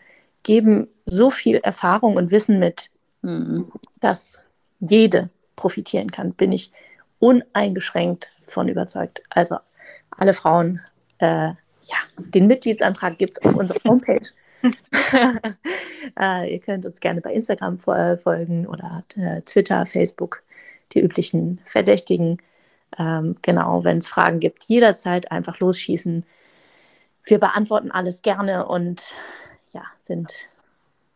geben 0.42 0.88
so 1.04 1.30
viel 1.30 1.56
Erfahrung 1.56 2.16
und 2.16 2.30
Wissen 2.30 2.58
mit, 2.58 2.90
mhm. 3.22 3.72
dass 4.00 4.42
jede 4.78 5.30
profitieren 5.56 6.10
kann, 6.10 6.32
bin 6.32 6.52
ich 6.52 6.72
uneingeschränkt 7.18 8.32
von 8.46 8.68
überzeugt. 8.68 9.22
Also 9.30 9.56
alle 10.10 10.34
Frauen 10.34 10.80
äh, 11.18 11.52
ja, 11.86 11.96
den 12.18 12.46
Mitgliedsantrag 12.46 13.18
gibt 13.18 13.36
es 13.36 13.44
auf 13.44 13.54
unserer 13.54 13.78
Homepage. 13.84 14.28
äh, 16.20 16.52
ihr 16.52 16.60
könnt 16.60 16.86
uns 16.86 17.00
gerne 17.00 17.20
bei 17.20 17.32
Instagram 17.32 17.78
folgen 17.78 18.66
oder 18.66 19.04
äh, 19.16 19.42
Twitter, 19.42 19.86
Facebook, 19.86 20.42
die 20.92 21.00
üblichen 21.00 21.60
Verdächtigen. 21.64 22.38
Ähm, 22.98 23.36
genau, 23.42 23.84
wenn 23.84 23.98
es 23.98 24.08
Fragen 24.08 24.40
gibt, 24.40 24.64
jederzeit 24.64 25.30
einfach 25.30 25.60
losschießen. 25.60 26.24
Wir 27.24 27.38
beantworten 27.38 27.90
alles 27.90 28.22
gerne 28.22 28.66
und 28.66 29.12
ja, 29.72 29.82
sind 29.98 30.48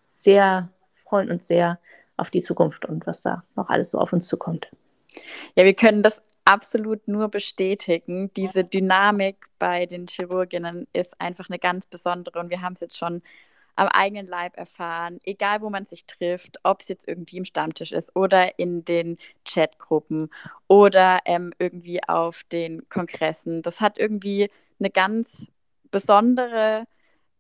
sehr, 0.07 0.69
freuen 0.95 1.31
uns 1.31 1.47
sehr 1.47 1.79
auf 2.17 2.31
die 2.31 2.43
Zukunft 2.43 2.85
und 2.85 3.07
was 3.07 3.23
da 3.23 3.45
noch 3.57 3.71
alles 3.71 3.91
so 3.91 3.99
auf 3.99 4.13
uns 4.13 4.29
zukommt. 4.29 4.71
Ja, 5.55 5.65
wir 5.65 5.75
können 5.75 6.03
das 6.03 6.23
absolut 6.51 7.07
nur 7.07 7.29
bestätigen. 7.29 8.35
Diese 8.35 8.65
Dynamik 8.65 9.47
bei 9.61 9.87
den 9.87 10.09
Chirurginnen 10.09 10.89
ist 10.93 11.21
einfach 11.21 11.49
eine 11.49 11.61
ganz 11.61 11.87
besondere 11.87 12.41
und 12.41 12.51
wir 12.51 12.61
haben 12.61 12.73
es 12.73 12.81
jetzt 12.81 12.99
schon 12.99 13.23
am 13.77 13.87
eigenen 13.87 14.27
Leib 14.27 14.57
erfahren, 14.57 15.21
egal 15.23 15.63
wo 15.63 15.71
man 15.71 15.87
sich 15.87 16.07
trifft, 16.07 16.59
ob 16.65 16.81
es 16.81 16.89
jetzt 16.89 17.07
irgendwie 17.07 17.37
im 17.39 17.45
Stammtisch 17.45 17.93
ist 17.93 18.15
oder 18.17 18.59
in 18.59 18.85
den 18.85 19.17
Chatgruppen 19.45 20.29
oder 20.67 21.21
ähm, 21.25 21.53
irgendwie 21.61 22.03
auf 22.03 22.43
den 22.45 22.89
Kongressen. 22.89 23.63
Das 23.63 23.81
hat 23.81 23.97
irgendwie 23.97 24.51
eine 24.81 24.91
ganz 24.91 25.47
besondere 25.93 26.85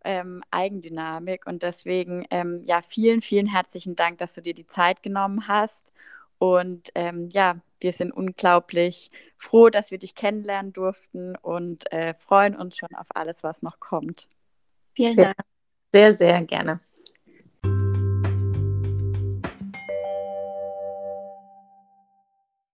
ähm, 0.04 0.44
Eigendynamik 0.52 1.46
und 1.46 1.64
deswegen 1.64 2.26
ähm, 2.30 2.62
ja 2.64 2.80
vielen, 2.80 3.22
vielen 3.22 3.48
herzlichen 3.48 3.96
Dank, 3.96 4.18
dass 4.18 4.34
du 4.34 4.40
dir 4.40 4.54
die 4.54 4.68
Zeit 4.68 5.02
genommen 5.02 5.48
hast 5.48 5.80
und 6.38 6.90
ähm, 6.94 7.28
ja, 7.32 7.56
wir 7.80 7.92
sind 7.92 8.12
unglaublich 8.12 9.10
froh, 9.36 9.70
dass 9.70 9.90
wir 9.90 9.98
dich 9.98 10.14
kennenlernen 10.14 10.72
durften 10.72 11.36
und 11.36 11.90
äh, 11.92 12.14
freuen 12.14 12.56
uns 12.56 12.76
schon 12.76 12.94
auf 12.96 13.06
alles, 13.14 13.42
was 13.42 13.62
noch 13.62 13.80
kommt. 13.80 14.28
Vielen 14.94 15.16
Dank. 15.16 15.36
Sehr, 15.92 16.12
sehr 16.12 16.42
gerne. 16.44 16.80